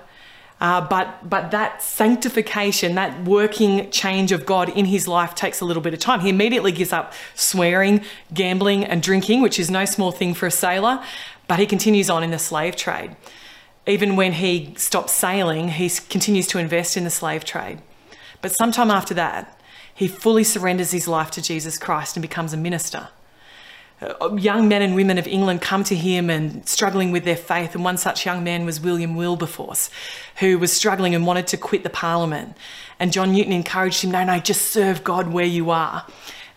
uh, 0.60 0.80
but 0.80 1.28
but 1.28 1.50
that 1.50 1.82
sanctification, 1.82 2.94
that 2.94 3.24
working 3.24 3.90
change 3.90 4.32
of 4.32 4.46
God 4.46 4.68
in 4.68 4.86
his 4.86 5.08
life 5.08 5.34
takes 5.34 5.60
a 5.60 5.64
little 5.64 5.82
bit 5.82 5.92
of 5.92 6.00
time. 6.00 6.20
He 6.20 6.28
immediately 6.28 6.72
gives 6.72 6.92
up 6.92 7.12
swearing, 7.34 8.02
gambling, 8.32 8.84
and 8.84 9.02
drinking, 9.02 9.42
which 9.42 9.58
is 9.58 9.70
no 9.70 9.84
small 9.84 10.12
thing 10.12 10.32
for 10.32 10.46
a 10.46 10.50
sailor. 10.50 11.02
But 11.48 11.58
he 11.58 11.66
continues 11.66 12.08
on 12.08 12.22
in 12.22 12.30
the 12.30 12.38
slave 12.38 12.76
trade. 12.76 13.16
Even 13.86 14.16
when 14.16 14.32
he 14.32 14.74
stops 14.76 15.12
sailing, 15.12 15.68
he 15.68 15.90
continues 16.08 16.46
to 16.48 16.58
invest 16.58 16.96
in 16.96 17.04
the 17.04 17.10
slave 17.10 17.44
trade. 17.44 17.80
But 18.40 18.56
sometime 18.56 18.90
after 18.90 19.12
that, 19.14 19.60
he 19.94 20.08
fully 20.08 20.44
surrenders 20.44 20.92
his 20.92 21.06
life 21.06 21.30
to 21.32 21.42
Jesus 21.42 21.76
Christ 21.78 22.16
and 22.16 22.22
becomes 22.22 22.52
a 22.52 22.56
minister. 22.56 23.08
Uh, 24.02 24.34
young 24.34 24.68
men 24.68 24.82
and 24.82 24.94
women 24.94 25.18
of 25.18 25.26
England 25.26 25.62
come 25.62 25.84
to 25.84 25.94
him 25.94 26.28
and 26.28 26.68
struggling 26.68 27.12
with 27.12 27.24
their 27.24 27.36
faith. 27.36 27.74
And 27.74 27.84
one 27.84 27.96
such 27.96 28.26
young 28.26 28.42
man 28.42 28.64
was 28.64 28.80
William 28.80 29.14
Wilberforce, 29.14 29.90
who 30.40 30.58
was 30.58 30.72
struggling 30.72 31.14
and 31.14 31.26
wanted 31.26 31.46
to 31.48 31.56
quit 31.56 31.82
the 31.82 31.90
Parliament. 31.90 32.56
And 32.98 33.12
John 33.12 33.32
Newton 33.32 33.52
encouraged 33.52 34.02
him, 34.02 34.10
no, 34.10 34.24
no, 34.24 34.38
just 34.38 34.70
serve 34.70 35.04
God 35.04 35.32
where 35.32 35.46
you 35.46 35.70
are. 35.70 36.06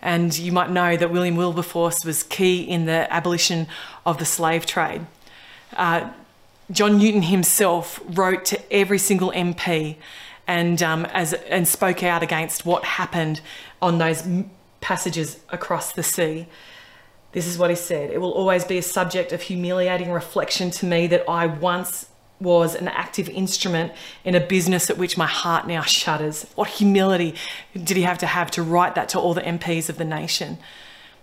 And 0.00 0.36
you 0.36 0.52
might 0.52 0.70
know 0.70 0.96
that 0.96 1.10
William 1.10 1.36
Wilberforce 1.36 2.04
was 2.04 2.22
key 2.22 2.62
in 2.62 2.86
the 2.86 3.12
abolition 3.12 3.66
of 4.06 4.18
the 4.18 4.24
slave 4.24 4.66
trade. 4.66 5.06
Uh, 5.76 6.10
John 6.70 6.98
Newton 6.98 7.22
himself 7.22 8.00
wrote 8.04 8.44
to 8.46 8.72
every 8.72 8.98
single 8.98 9.32
MP 9.32 9.96
and, 10.46 10.82
um, 10.82 11.04
as, 11.06 11.32
and 11.32 11.66
spoke 11.66 12.02
out 12.02 12.22
against 12.22 12.64
what 12.66 12.84
happened 12.84 13.40
on 13.80 13.98
those 13.98 14.26
passages 14.80 15.40
across 15.50 15.92
the 15.92 16.02
sea. 16.02 16.46
This 17.32 17.46
is 17.46 17.58
what 17.58 17.70
he 17.70 17.76
said 17.76 18.10
It 18.10 18.20
will 18.20 18.32
always 18.32 18.64
be 18.64 18.78
a 18.78 18.82
subject 18.82 19.32
of 19.32 19.42
humiliating 19.42 20.10
reflection 20.10 20.70
to 20.72 20.86
me 20.86 21.06
that 21.08 21.28
I 21.28 21.46
once 21.46 22.08
was 22.40 22.74
an 22.74 22.88
active 22.88 23.28
instrument 23.28 23.92
in 24.24 24.34
a 24.34 24.40
business 24.40 24.90
at 24.90 24.96
which 24.96 25.18
my 25.18 25.26
heart 25.26 25.66
now 25.66 25.82
shudders. 25.82 26.46
What 26.54 26.68
humility 26.68 27.34
did 27.72 27.96
he 27.96 28.04
have 28.04 28.18
to 28.18 28.26
have 28.26 28.50
to 28.52 28.62
write 28.62 28.94
that 28.94 29.08
to 29.10 29.18
all 29.18 29.34
the 29.34 29.42
MPs 29.42 29.88
of 29.88 29.98
the 29.98 30.04
nation? 30.04 30.58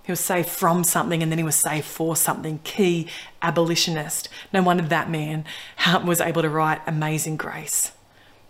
He 0.04 0.12
was 0.12 0.20
saved 0.20 0.50
from 0.50 0.84
something 0.84 1.24
and 1.24 1.32
then 1.32 1.40
he 1.40 1.44
was 1.44 1.56
saved 1.56 1.86
for 1.86 2.16
something. 2.16 2.60
Key 2.64 3.08
abolitionist. 3.42 4.30
No 4.54 4.62
wonder 4.62 4.84
that 4.84 5.10
man 5.10 5.46
was 6.06 6.22
able 6.22 6.42
to 6.42 6.50
write 6.50 6.82
Amazing 6.86 7.38
Grace. 7.38 7.94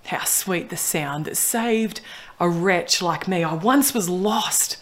How 0.08 0.24
sweet 0.26 0.70
the 0.70 0.78
sound 0.78 1.26
that 1.26 1.38
saved 1.38 2.02
a 2.40 2.50
wretch 2.50 3.02
like 3.02 3.28
me. 3.28 3.44
I 3.44 3.54
once 3.54 3.94
was 3.94 4.10
lost 4.10 4.78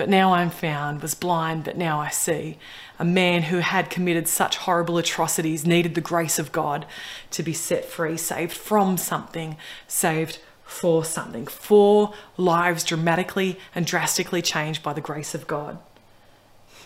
but 0.00 0.08
now 0.08 0.32
I'm 0.32 0.48
found, 0.48 1.02
was 1.02 1.12
blind, 1.12 1.64
but 1.64 1.76
now 1.76 2.00
I 2.00 2.08
see. 2.08 2.56
A 2.98 3.04
man 3.04 3.42
who 3.42 3.58
had 3.58 3.90
committed 3.90 4.28
such 4.28 4.56
horrible 4.56 4.96
atrocities 4.96 5.66
needed 5.66 5.94
the 5.94 6.00
grace 6.00 6.38
of 6.38 6.52
God 6.52 6.86
to 7.32 7.42
be 7.42 7.52
set 7.52 7.84
free, 7.84 8.16
saved 8.16 8.54
from 8.54 8.96
something, 8.96 9.58
saved 9.86 10.38
for 10.64 11.04
something. 11.04 11.46
Four 11.46 12.14
lives 12.38 12.82
dramatically 12.82 13.58
and 13.74 13.84
drastically 13.84 14.40
changed 14.40 14.82
by 14.82 14.94
the 14.94 15.02
grace 15.02 15.34
of 15.34 15.46
God. 15.46 15.76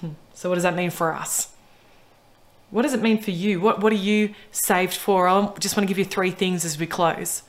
Hmm. 0.00 0.14
So, 0.34 0.48
what 0.48 0.56
does 0.56 0.64
that 0.64 0.74
mean 0.74 0.90
for 0.90 1.14
us? 1.14 1.54
What 2.70 2.82
does 2.82 2.94
it 2.94 3.00
mean 3.00 3.22
for 3.22 3.30
you? 3.30 3.60
What, 3.60 3.78
what 3.80 3.92
are 3.92 3.94
you 4.10 4.34
saved 4.50 4.94
for? 4.94 5.28
I 5.28 5.52
just 5.60 5.76
want 5.76 5.88
to 5.88 5.88
give 5.88 5.98
you 5.98 6.04
three 6.04 6.32
things 6.32 6.64
as 6.64 6.80
we 6.80 6.88
close 6.88 7.44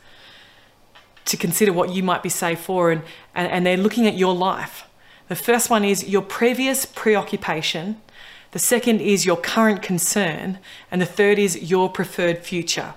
to 1.26 1.38
consider 1.38 1.74
what 1.74 1.92
you 1.92 2.04
might 2.04 2.22
be 2.22 2.30
saved 2.30 2.60
for, 2.60 2.92
and, 2.92 3.02
and, 3.34 3.52
and 3.52 3.66
they're 3.66 3.78
looking 3.78 4.06
at 4.06 4.14
your 4.14 4.36
life. 4.36 4.84
The 5.28 5.36
first 5.36 5.70
one 5.70 5.84
is 5.84 6.08
your 6.08 6.22
previous 6.22 6.86
preoccupation. 6.86 8.02
The 8.52 8.60
second 8.60 9.02
is 9.02 9.26
your 9.26 9.38
current 9.38 9.82
concern. 9.82 10.60
And 10.92 11.02
the 11.02 11.06
third 11.06 11.40
is 11.40 11.70
your 11.70 11.90
preferred 11.90 12.40
future. 12.40 12.94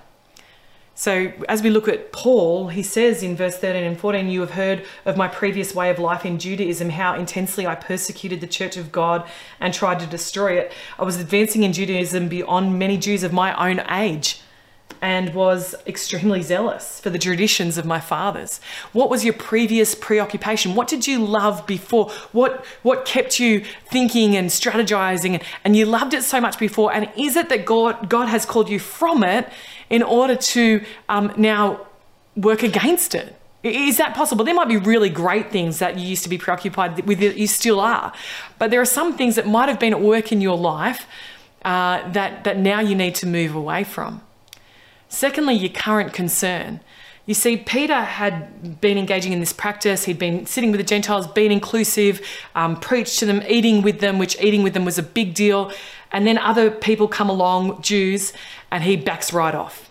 So, 0.93 1.31
as 1.47 1.63
we 1.63 1.69
look 1.69 1.87
at 1.87 2.11
Paul, 2.11 2.67
he 2.67 2.83
says 2.83 3.23
in 3.23 3.37
verse 3.37 3.57
13 3.57 3.85
and 3.85 3.97
14, 3.97 4.29
You 4.29 4.41
have 4.41 4.51
heard 4.51 4.85
of 5.05 5.15
my 5.15 5.29
previous 5.29 5.73
way 5.73 5.89
of 5.89 5.97
life 5.97 6.25
in 6.25 6.37
Judaism, 6.37 6.89
how 6.89 7.15
intensely 7.15 7.65
I 7.65 7.75
persecuted 7.75 8.41
the 8.41 8.47
church 8.47 8.75
of 8.75 8.91
God 8.91 9.25
and 9.61 9.73
tried 9.73 10.01
to 10.01 10.05
destroy 10.05 10.57
it. 10.57 10.73
I 10.99 11.03
was 11.03 11.17
advancing 11.17 11.63
in 11.63 11.71
Judaism 11.71 12.27
beyond 12.27 12.77
many 12.77 12.97
Jews 12.97 13.23
of 13.23 13.31
my 13.31 13.53
own 13.69 13.79
age 13.89 14.41
and 15.01 15.33
was 15.33 15.75
extremely 15.87 16.41
zealous 16.41 16.99
for 16.99 17.09
the 17.09 17.19
traditions 17.19 17.77
of 17.77 17.85
my 17.85 17.99
fathers. 17.99 18.59
What 18.91 19.09
was 19.09 19.23
your 19.23 19.33
previous 19.33 19.95
preoccupation? 19.95 20.75
What 20.75 20.87
did 20.87 21.07
you 21.07 21.19
love 21.19 21.65
before? 21.65 22.09
What 22.31 22.65
what 22.83 23.05
kept 23.05 23.39
you 23.39 23.63
thinking 23.85 24.35
and 24.35 24.49
strategizing 24.49 25.41
and, 25.63 25.75
you 25.75 25.85
loved 25.85 26.13
it 26.13 26.23
so 26.23 26.41
much 26.41 26.59
before? 26.59 26.93
And 26.93 27.09
is 27.17 27.35
it 27.35 27.49
that 27.49 27.65
God 27.65 28.09
God 28.09 28.27
has 28.27 28.45
called 28.45 28.69
you 28.69 28.79
from 28.79 29.23
it 29.23 29.47
in 29.89 30.03
order 30.03 30.35
to 30.35 30.83
um, 31.07 31.33
now 31.37 31.87
work 32.35 32.63
against 32.63 33.15
it? 33.15 33.35
Is 33.61 33.97
that 33.97 34.15
possible? 34.15 34.45
There 34.45 34.53
might 34.53 34.69
be 34.69 34.77
really 34.77 35.09
great 35.09 35.51
things 35.51 35.79
that 35.79 35.97
you 35.97 36.07
used 36.07 36.23
to 36.23 36.29
be 36.29 36.37
preoccupied 36.37 37.05
with, 37.05 37.19
that 37.19 37.37
you 37.37 37.47
still 37.47 37.81
are. 37.81 38.13
But 38.57 38.71
there 38.71 38.79
are 38.79 38.85
some 38.85 39.17
things 39.17 39.35
that 39.35 39.45
might 39.47 39.67
have 39.67 39.79
been 39.79 39.91
at 39.91 39.99
work 39.99 40.31
in 40.31 40.39
your 40.39 40.57
life 40.57 41.05
uh, 41.65 42.09
that, 42.11 42.45
that 42.45 42.57
now 42.57 42.79
you 42.79 42.95
need 42.95 43.15
to 43.15 43.27
move 43.27 43.55
away 43.55 43.83
from. 43.83 44.21
Secondly, 45.09 45.55
your 45.55 45.71
current 45.71 46.13
concern. 46.13 46.79
You 47.25 47.33
see, 47.33 47.57
Peter 47.57 48.01
had 48.01 48.79
been 48.81 48.97
engaging 48.97 49.33
in 49.33 49.39
this 49.39 49.53
practice. 49.53 50.05
He'd 50.05 50.17
been 50.17 50.45
sitting 50.45 50.71
with 50.71 50.79
the 50.79 50.85
Gentiles, 50.85 51.27
being 51.27 51.51
inclusive, 51.51 52.25
um, 52.55 52.79
preached 52.79 53.19
to 53.19 53.25
them, 53.25 53.43
eating 53.47 53.81
with 53.81 53.99
them, 53.99 54.17
which 54.17 54.39
eating 54.41 54.63
with 54.63 54.73
them 54.73 54.85
was 54.85 54.97
a 54.97 55.03
big 55.03 55.33
deal. 55.33 55.71
And 56.11 56.25
then 56.25 56.37
other 56.37 56.71
people 56.71 57.07
come 57.07 57.29
along, 57.29 57.81
Jews, 57.81 58.33
and 58.71 58.83
he 58.83 58.95
backs 58.95 59.31
right 59.33 59.53
off. 59.53 59.88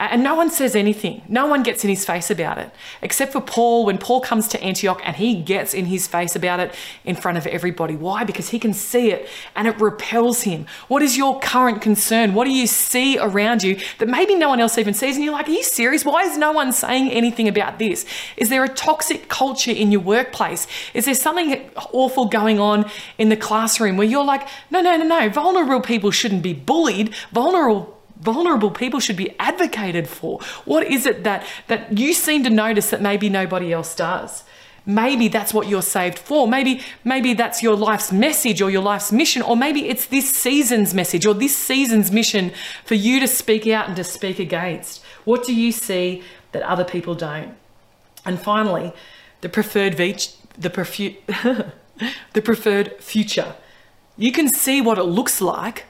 And 0.00 0.24
no 0.24 0.34
one 0.34 0.48
says 0.48 0.74
anything. 0.74 1.20
No 1.28 1.46
one 1.46 1.62
gets 1.62 1.84
in 1.84 1.90
his 1.90 2.06
face 2.06 2.30
about 2.30 2.56
it, 2.56 2.70
except 3.02 3.32
for 3.32 3.40
Paul 3.42 3.84
when 3.84 3.98
Paul 3.98 4.22
comes 4.22 4.48
to 4.48 4.62
Antioch 4.62 4.98
and 5.04 5.14
he 5.14 5.42
gets 5.42 5.74
in 5.74 5.84
his 5.84 6.06
face 6.06 6.34
about 6.34 6.58
it 6.58 6.74
in 7.04 7.14
front 7.14 7.36
of 7.36 7.46
everybody. 7.46 7.96
Why? 7.96 8.24
Because 8.24 8.48
he 8.48 8.58
can 8.58 8.72
see 8.72 9.10
it 9.10 9.28
and 9.54 9.68
it 9.68 9.78
repels 9.78 10.40
him. 10.42 10.64
What 10.88 11.02
is 11.02 11.18
your 11.18 11.38
current 11.40 11.82
concern? 11.82 12.32
What 12.32 12.46
do 12.46 12.50
you 12.50 12.66
see 12.66 13.18
around 13.18 13.62
you 13.62 13.78
that 13.98 14.08
maybe 14.08 14.34
no 14.36 14.48
one 14.48 14.58
else 14.58 14.78
even 14.78 14.94
sees? 14.94 15.16
And 15.16 15.24
you're 15.24 15.34
like, 15.34 15.48
are 15.48 15.52
you 15.52 15.62
serious? 15.62 16.02
Why 16.02 16.22
is 16.22 16.38
no 16.38 16.52
one 16.52 16.72
saying 16.72 17.10
anything 17.10 17.46
about 17.46 17.78
this? 17.78 18.06
Is 18.38 18.48
there 18.48 18.64
a 18.64 18.70
toxic 18.70 19.28
culture 19.28 19.70
in 19.70 19.92
your 19.92 20.00
workplace? 20.00 20.66
Is 20.94 21.04
there 21.04 21.14
something 21.14 21.70
awful 21.92 22.24
going 22.24 22.58
on 22.58 22.90
in 23.18 23.28
the 23.28 23.36
classroom 23.36 23.98
where 23.98 24.06
you're 24.06 24.24
like, 24.24 24.48
no, 24.70 24.80
no, 24.80 24.96
no, 24.96 25.04
no, 25.04 25.28
vulnerable 25.28 25.82
people 25.82 26.10
shouldn't 26.10 26.42
be 26.42 26.54
bullied. 26.54 27.14
Vulnerable 27.32 27.99
vulnerable 28.20 28.70
people 28.70 29.00
should 29.00 29.16
be 29.16 29.34
advocated 29.38 30.08
for? 30.08 30.40
What 30.64 30.86
is 30.86 31.06
it 31.06 31.24
that, 31.24 31.46
that 31.68 31.98
you 31.98 32.12
seem 32.14 32.44
to 32.44 32.50
notice 32.50 32.90
that 32.90 33.00
maybe 33.00 33.28
nobody 33.28 33.72
else 33.72 33.94
does? 33.94 34.44
Maybe 34.86 35.28
that's 35.28 35.52
what 35.52 35.68
you're 35.68 35.82
saved 35.82 36.18
for. 36.18 36.48
Maybe, 36.48 36.82
maybe 37.04 37.34
that's 37.34 37.62
your 37.62 37.76
life's 37.76 38.10
message 38.12 38.62
or 38.62 38.70
your 38.70 38.82
life's 38.82 39.12
mission, 39.12 39.42
or 39.42 39.56
maybe 39.56 39.88
it's 39.88 40.06
this 40.06 40.34
season's 40.34 40.94
message 40.94 41.26
or 41.26 41.34
this 41.34 41.56
season's 41.56 42.10
mission 42.10 42.52
for 42.84 42.94
you 42.94 43.20
to 43.20 43.28
speak 43.28 43.66
out 43.66 43.88
and 43.88 43.96
to 43.96 44.04
speak 44.04 44.38
against. 44.38 45.02
What 45.24 45.44
do 45.44 45.54
you 45.54 45.70
see 45.70 46.22
that 46.52 46.62
other 46.62 46.84
people 46.84 47.14
don't? 47.14 47.54
And 48.24 48.40
finally, 48.40 48.92
the 49.42 49.48
preferred 49.48 49.96
the, 49.96 50.70
prefu- 50.70 51.16
the 52.32 52.42
preferred 52.42 52.96
future. 53.00 53.54
You 54.16 54.32
can 54.32 54.48
see 54.48 54.80
what 54.80 54.98
it 54.98 55.04
looks 55.04 55.40
like 55.40 55.86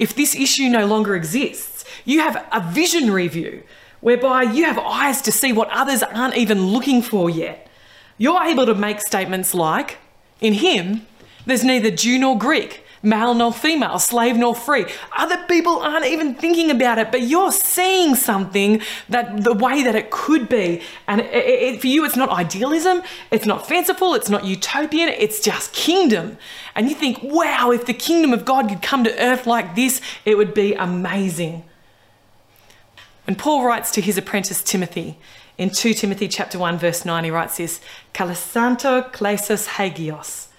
if 0.00 0.16
this 0.16 0.34
issue 0.34 0.68
no 0.68 0.86
longer 0.86 1.14
exists. 1.14 1.84
You 2.04 2.20
have 2.20 2.44
a 2.50 2.60
visionary 2.72 3.28
view 3.28 3.62
whereby 4.00 4.42
you 4.42 4.64
have 4.64 4.78
eyes 4.78 5.20
to 5.22 5.30
see 5.30 5.52
what 5.52 5.68
others 5.70 6.02
aren't 6.02 6.36
even 6.36 6.68
looking 6.68 7.02
for 7.02 7.28
yet. 7.28 7.68
You're 8.16 8.42
able 8.42 8.66
to 8.66 8.74
make 8.74 9.00
statements 9.00 9.54
like, 9.54 9.98
in 10.40 10.54
him, 10.54 11.06
there's 11.44 11.62
neither 11.62 11.90
Jew 11.90 12.18
nor 12.18 12.38
Greek, 12.38 12.82
male 13.02 13.34
nor 13.34 13.52
female, 13.52 13.98
slave 13.98 14.36
nor 14.36 14.54
free. 14.54 14.84
Other 15.16 15.42
people 15.48 15.78
aren't 15.78 16.06
even 16.06 16.34
thinking 16.34 16.70
about 16.70 16.98
it, 16.98 17.10
but 17.10 17.22
you're 17.22 17.52
seeing 17.52 18.14
something 18.14 18.82
that 19.08 19.42
the 19.42 19.54
way 19.54 19.82
that 19.82 19.94
it 19.94 20.10
could 20.10 20.48
be. 20.48 20.82
And 21.06 21.20
it, 21.20 21.34
it, 21.34 21.80
for 21.80 21.86
you, 21.86 22.04
it's 22.04 22.16
not 22.16 22.28
idealism, 22.28 23.02
it's 23.30 23.46
not 23.46 23.66
fanciful, 23.66 24.14
it's 24.14 24.28
not 24.28 24.44
utopian, 24.44 25.08
it's 25.08 25.40
just 25.40 25.72
kingdom. 25.72 26.36
And 26.74 26.88
you 26.88 26.94
think, 26.94 27.22
wow, 27.22 27.70
if 27.70 27.86
the 27.86 27.94
kingdom 27.94 28.32
of 28.32 28.44
God 28.44 28.68
could 28.68 28.82
come 28.82 29.04
to 29.04 29.22
earth 29.22 29.46
like 29.46 29.74
this, 29.74 30.00
it 30.24 30.36
would 30.36 30.52
be 30.52 30.74
amazing. 30.74 31.64
When 33.26 33.36
Paul 33.36 33.64
writes 33.64 33.90
to 33.92 34.00
his 34.00 34.18
apprentice 34.18 34.62
Timothy, 34.62 35.18
in 35.56 35.70
2 35.70 35.92
Timothy 35.94 36.26
chapter 36.26 36.58
1 36.58 36.78
verse 36.78 37.04
9 37.04 37.24
he 37.24 37.30
writes 37.30 37.58
this, 37.58 37.80
Kalasanto 38.14 39.12
klesis 39.12 39.68
hagios 39.68 40.49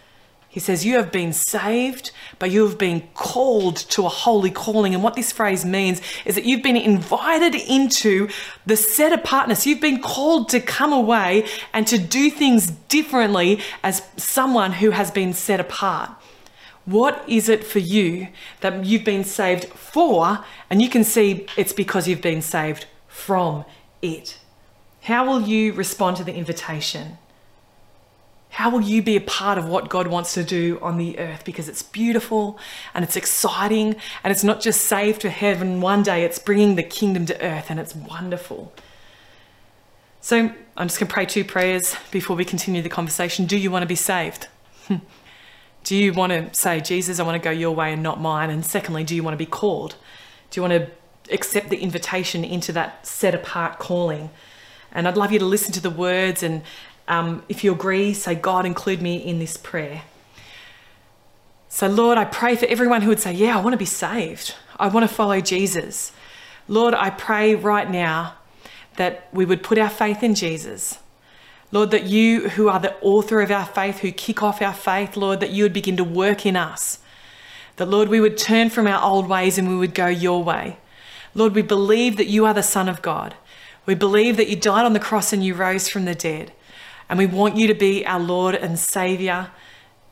he 0.52 0.60
says, 0.60 0.86
You 0.86 0.96
have 0.96 1.14
been 1.14 1.32
saved, 1.32 2.12
but 2.38 2.52
you 2.52 2.68
have 2.68 2.78
been 2.78 3.08
called 3.14 3.78
to 3.78 4.06
a 4.06 4.10
holy 4.10 4.52
calling. 4.52 4.94
And 4.94 5.02
what 5.02 5.16
this 5.16 5.32
phrase 5.32 5.64
means 5.64 6.02
is 6.26 6.36
that 6.36 6.44
you've 6.44 6.62
been 6.62 6.76
invited 6.76 7.56
into 7.56 8.28
the 8.66 8.76
set 8.76 9.14
apartness. 9.14 9.66
You've 9.66 9.80
been 9.80 10.02
called 10.02 10.50
to 10.50 10.60
come 10.60 10.92
away 10.92 11.48
and 11.72 11.88
to 11.88 11.98
do 11.98 12.30
things 12.30 12.70
differently 12.70 13.62
as 13.82 14.02
someone 14.18 14.74
who 14.74 14.90
has 14.90 15.10
been 15.10 15.32
set 15.32 15.62
apart. 15.62 16.12
What 16.84 17.24
is 17.30 17.48
it 17.48 17.64
for 17.64 17.80
you 17.80 18.28
that 18.60 18.84
you've 18.84 19.06
been 19.06 19.24
saved 19.24 19.70
for? 19.70 20.44
And 20.70 20.82
you 20.82 20.90
can 20.90 21.06
see 21.06 21.48
it's 21.56 21.72
because 21.72 22.10
you've 22.10 22.22
been 22.22 22.42
saved 22.42 22.88
from 23.08 23.64
it. 24.02 24.38
How 25.04 25.26
will 25.26 25.48
you 25.48 25.72
respond 25.72 26.18
to 26.18 26.26
the 26.26 26.36
invitation? 26.36 27.20
How 28.52 28.70
will 28.70 28.82
you 28.82 29.02
be 29.02 29.16
a 29.16 29.22
part 29.22 29.58
of 29.58 29.66
what 29.66 29.88
God 29.88 30.08
wants 30.08 30.34
to 30.34 30.44
do 30.44 30.78
on 30.82 30.98
the 30.98 31.18
earth? 31.18 31.46
Because 31.46 31.70
it's 31.70 31.82
beautiful 31.82 32.60
and 32.94 33.02
it's 33.02 33.16
exciting 33.16 33.96
and 34.24 34.32
it's 34.32 34.44
not 34.44 34.60
just 34.60 34.82
saved 34.82 35.22
to 35.22 35.30
heaven 35.30 35.80
one 35.80 36.04
day, 36.04 36.26
it's 36.26 36.38
bringing 36.38 36.76
the 36.76 36.84
kingdom 36.84 37.26
to 37.28 37.42
earth 37.42 37.68
and 37.70 37.80
it's 37.80 37.96
wonderful. 37.96 38.74
So, 40.20 40.52
I'm 40.78 40.88
just 40.88 41.00
going 41.00 41.08
to 41.08 41.14
pray 41.14 41.26
two 41.26 41.46
prayers 41.46 41.96
before 42.12 42.36
we 42.36 42.44
continue 42.44 42.82
the 42.82 42.90
conversation. 42.90 43.46
Do 43.46 43.58
you 43.58 43.72
want 43.72 43.84
to 43.84 43.88
be 43.88 43.96
saved? 43.96 44.48
do 45.84 45.96
you 45.96 46.12
want 46.12 46.32
to 46.32 46.54
say, 46.54 46.82
Jesus, 46.82 47.20
I 47.20 47.24
want 47.24 47.42
to 47.42 47.44
go 47.44 47.52
your 47.52 47.74
way 47.74 47.94
and 47.94 48.04
not 48.04 48.20
mine? 48.20 48.50
And 48.50 48.66
secondly, 48.66 49.06
do 49.06 49.16
you 49.16 49.24
want 49.24 49.34
to 49.34 49.38
be 49.38 49.50
called? 49.50 49.96
Do 50.50 50.60
you 50.60 50.68
want 50.68 50.74
to 50.74 51.34
accept 51.34 51.70
the 51.70 51.78
invitation 51.78 52.44
into 52.44 52.74
that 52.74 53.08
set 53.08 53.34
apart 53.34 53.80
calling? 53.80 54.30
And 54.92 55.08
I'd 55.08 55.18
love 55.18 55.32
you 55.32 55.40
to 55.40 55.46
listen 55.46 55.72
to 55.74 55.80
the 55.80 55.90
words 55.90 56.44
and 56.44 56.64
um, 57.08 57.44
if 57.50 57.64
you 57.64 57.72
agree, 57.72 58.14
say, 58.14 58.36
God, 58.36 58.66
include 58.66 59.02
me 59.02 59.18
in 59.18 59.40
this 59.40 59.58
prayer. 59.58 60.04
So, 61.70 61.88
Lord, 61.88 62.18
I 62.18 62.26
pray 62.26 62.56
for 62.56 62.66
everyone 62.66 63.02
who 63.02 63.10
would 63.10 63.20
say, 63.20 63.34
Yeah, 63.34 63.58
I 63.58 63.62
want 63.62 63.74
to 63.74 63.78
be 63.78 63.86
saved. 63.86 64.56
I 64.78 64.88
want 64.88 65.08
to 65.08 65.14
follow 65.14 65.40
Jesus. 65.40 66.12
Lord, 66.68 66.94
I 66.94 67.10
pray 67.10 67.56
right 67.56 67.90
now 67.90 68.36
that 68.98 69.28
we 69.32 69.46
would 69.46 69.64
put 69.64 69.78
our 69.78 69.90
faith 69.90 70.22
in 70.22 70.36
Jesus. 70.36 71.00
Lord, 71.72 71.92
that 71.92 72.04
you, 72.04 72.50
who 72.50 72.68
are 72.68 72.80
the 72.80 72.96
author 73.02 73.42
of 73.42 73.52
our 73.52 73.66
faith, 73.66 74.00
who 74.00 74.12
kick 74.12 74.44
off 74.44 74.62
our 74.62 74.74
faith, 74.74 75.16
Lord, 75.16 75.40
that 75.40 75.52
you 75.52 75.64
would 75.64 75.74
begin 75.74 75.96
to 75.98 76.04
work 76.04 76.46
in 76.46 76.58
us. 76.58 77.00
That, 77.78 77.88
Lord, 77.88 78.10
we 78.10 78.20
would 78.20 78.38
turn 78.38 78.70
from 78.70 78.88
our 78.88 79.02
old 79.02 79.30
ways 79.30 79.58
and 79.58 79.70
we 79.70 79.78
would 79.78 79.94
go 79.94 80.08
your 80.08 80.44
way. 80.44 80.78
Lord, 81.34 81.56
we 81.56 81.62
believe 81.62 82.18
that 82.18 82.28
you 82.28 82.46
are 82.46 82.54
the 82.54 82.64
Son 82.64 82.90
of 82.90 83.02
God. 83.02 83.36
We 83.86 83.96
believe 83.96 84.36
that 84.38 84.50
you 84.50 84.58
died 84.58 84.86
on 84.86 84.94
the 84.94 85.00
cross 85.00 85.32
and 85.32 85.44
you 85.44 85.56
rose 85.56 85.88
from 85.88 86.06
the 86.06 86.14
dead. 86.14 86.52
And 87.12 87.18
we 87.18 87.26
want 87.26 87.58
you 87.58 87.68
to 87.68 87.74
be 87.74 88.06
our 88.06 88.22
Lord 88.22 88.56
and 88.56 88.80
Saviour 88.80 89.52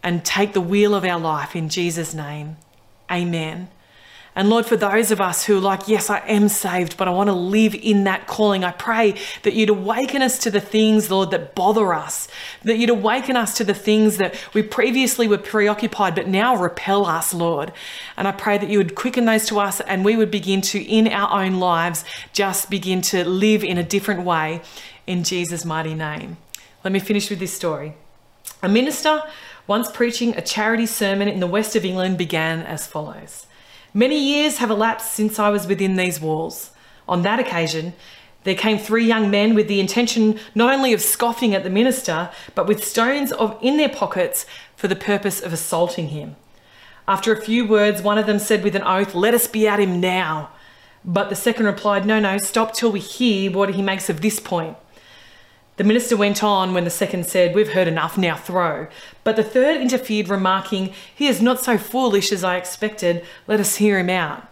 and 0.04 0.26
take 0.26 0.52
the 0.52 0.60
wheel 0.60 0.94
of 0.94 1.06
our 1.06 1.18
life 1.18 1.56
in 1.56 1.70
Jesus' 1.70 2.14
name. 2.14 2.58
Amen. 3.10 3.70
And 4.36 4.50
Lord, 4.50 4.66
for 4.66 4.76
those 4.76 5.10
of 5.10 5.22
us 5.22 5.46
who 5.46 5.58
are 5.58 5.62
like, 5.62 5.88
yes, 5.88 6.10
I 6.10 6.20
am 6.28 6.50
saved, 6.50 6.98
but 6.98 7.08
I 7.08 7.12
want 7.12 7.30
to 7.30 7.34
live 7.34 7.74
in 7.74 8.04
that 8.04 8.28
calling, 8.28 8.66
I 8.66 8.72
pray 8.72 9.16
that 9.44 9.54
you'd 9.54 9.70
awaken 9.70 10.22
us 10.22 10.40
to 10.40 10.52
the 10.52 10.60
things, 10.60 11.10
Lord, 11.10 11.32
that 11.32 11.56
bother 11.56 11.94
us, 11.94 12.28
that 12.64 12.78
you'd 12.78 12.90
awaken 12.90 13.38
us 13.38 13.56
to 13.56 13.64
the 13.64 13.74
things 13.74 14.18
that 14.18 14.36
we 14.54 14.62
previously 14.62 15.26
were 15.26 15.38
preoccupied, 15.38 16.16
but 16.16 16.28
now 16.28 16.58
repel 16.58 17.06
us, 17.06 17.34
Lord. 17.34 17.72
And 18.18 18.28
I 18.28 18.34
pray 18.34 18.58
that 18.58 18.70
you 18.70 18.78
would 18.78 18.96
quicken 18.96 19.24
those 19.24 19.46
to 19.48 19.60
us 19.62 19.80
and 19.80 20.04
we 20.04 20.18
would 20.18 20.32
begin 20.32 20.60
to, 20.64 20.84
in 20.84 21.08
our 21.08 21.46
own 21.46 21.62
lives, 21.62 22.04
just 22.34 22.70
begin 22.70 23.02
to 23.04 23.24
live 23.24 23.64
in 23.64 23.78
a 23.78 23.84
different 23.84 24.24
way 24.24 24.62
in 25.08 25.24
Jesus' 25.24 25.64
mighty 25.64 25.96
name. 25.96 26.36
Let 26.84 26.94
me 26.94 27.00
finish 27.00 27.30
with 27.30 27.40
this 27.40 27.54
story. 27.54 27.94
A 28.64 28.70
minister 28.70 29.24
once 29.68 29.92
preaching 29.92 30.36
a 30.36 30.42
charity 30.42 30.86
sermon 30.86 31.28
in 31.28 31.40
the 31.40 31.48
west 31.48 31.76
of 31.76 31.84
England 31.84 32.18
began 32.18 32.62
as 32.62 32.88
follows 32.88 33.46
Many 33.94 34.18
years 34.18 34.60
have 34.60 34.70
elapsed 34.70 35.12
since 35.12 35.40
I 35.40 35.50
was 35.50 35.68
within 35.68 35.96
these 35.96 36.22
walls. 36.22 36.72
On 37.08 37.24
that 37.24 37.40
occasion, 37.40 37.94
there 38.44 38.56
came 38.56 38.78
three 38.78 39.06
young 39.06 39.30
men 39.30 39.56
with 39.56 39.68
the 39.68 39.80
intention 39.80 40.40
not 40.56 40.74
only 40.74 40.94
of 40.94 41.02
scoffing 41.02 41.54
at 41.54 41.64
the 41.64 41.70
minister, 41.70 42.30
but 42.56 42.68
with 42.68 42.84
stones 42.84 43.32
of, 43.32 43.58
in 43.62 43.78
their 43.78 43.90
pockets 43.90 44.46
for 44.76 44.88
the 44.88 44.96
purpose 44.96 45.42
of 45.42 45.52
assaulting 45.52 46.10
him. 46.10 46.36
After 47.08 47.34
a 47.34 47.42
few 47.42 47.68
words, 47.68 48.02
one 48.02 48.20
of 48.20 48.28
them 48.28 48.40
said 48.40 48.64
with 48.64 48.76
an 48.76 48.84
oath, 48.84 49.16
Let 49.16 49.34
us 49.34 49.48
be 49.48 49.68
at 49.68 49.80
him 49.80 50.00
now. 50.00 50.52
But 51.04 51.30
the 51.30 51.36
second 51.36 51.66
replied, 51.66 52.06
No, 52.06 52.20
no, 52.20 52.38
stop 52.38 52.74
till 52.74 52.92
we 52.92 53.00
hear 53.00 53.52
what 53.52 53.74
he 53.74 53.82
makes 53.82 54.10
of 54.10 54.22
this 54.22 54.40
point. 54.40 54.78
The 55.80 55.86
minister 55.86 56.18
went 56.18 56.44
on 56.44 56.74
when 56.74 56.84
the 56.84 56.90
second 56.90 57.26
said, 57.26 57.56
We've 57.56 57.72
heard 57.72 57.88
enough, 57.88 58.18
now 58.18 58.36
throw. 58.36 58.88
But 59.24 59.38
the 59.38 59.46
third 59.46 59.80
interfered, 59.80 60.28
remarking, 60.28 60.94
He 61.16 61.28
is 61.28 61.42
not 61.42 61.62
so 61.62 61.78
foolish 61.78 62.34
as 62.34 62.44
I 62.44 62.58
expected, 62.58 63.26
let 63.48 63.62
us 63.62 63.78
hear 63.78 63.98
him 63.98 64.10
out. 64.10 64.46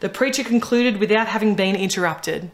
The 0.00 0.08
preacher 0.08 0.42
concluded 0.42 0.96
without 0.96 1.28
having 1.28 1.54
been 1.54 1.76
interrupted. 1.76 2.50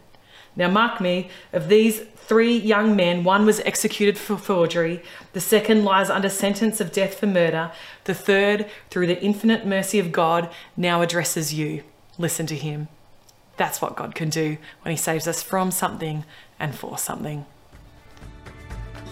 Now, 0.55 0.69
mark 0.69 1.01
me, 1.01 1.31
of 1.55 1.71
these 1.71 2.01
three 2.17 2.55
young 2.55 2.95
men, 2.95 3.25
one 3.25 3.47
was 3.47 3.61
executed 3.61 4.19
for 4.19 4.37
forgery, 4.37 5.03
the 5.33 5.41
second 5.41 5.87
lies 5.87 6.11
under 6.11 6.29
sentence 6.29 6.83
of 6.83 6.93
death 6.93 7.15
for 7.15 7.27
murder, 7.27 7.73
the 8.05 8.13
third, 8.13 8.67
through 8.91 9.07
the 9.07 9.23
infinite 9.23 9.65
mercy 9.65 9.99
of 9.99 10.13
God, 10.13 10.51
now 10.77 11.01
addresses 11.01 11.55
you. 11.55 11.83
Listen 12.19 12.47
to 12.49 12.57
him. 12.57 12.89
That's 13.57 13.81
what 13.81 13.97
God 13.97 14.15
can 14.15 14.29
do 14.29 14.59
when 14.83 14.93
He 14.93 14.99
saves 14.99 15.27
us 15.27 15.43
from 15.43 15.71
something 15.71 16.27
and 16.61 16.75
for 16.75 16.99
something. 16.99 17.47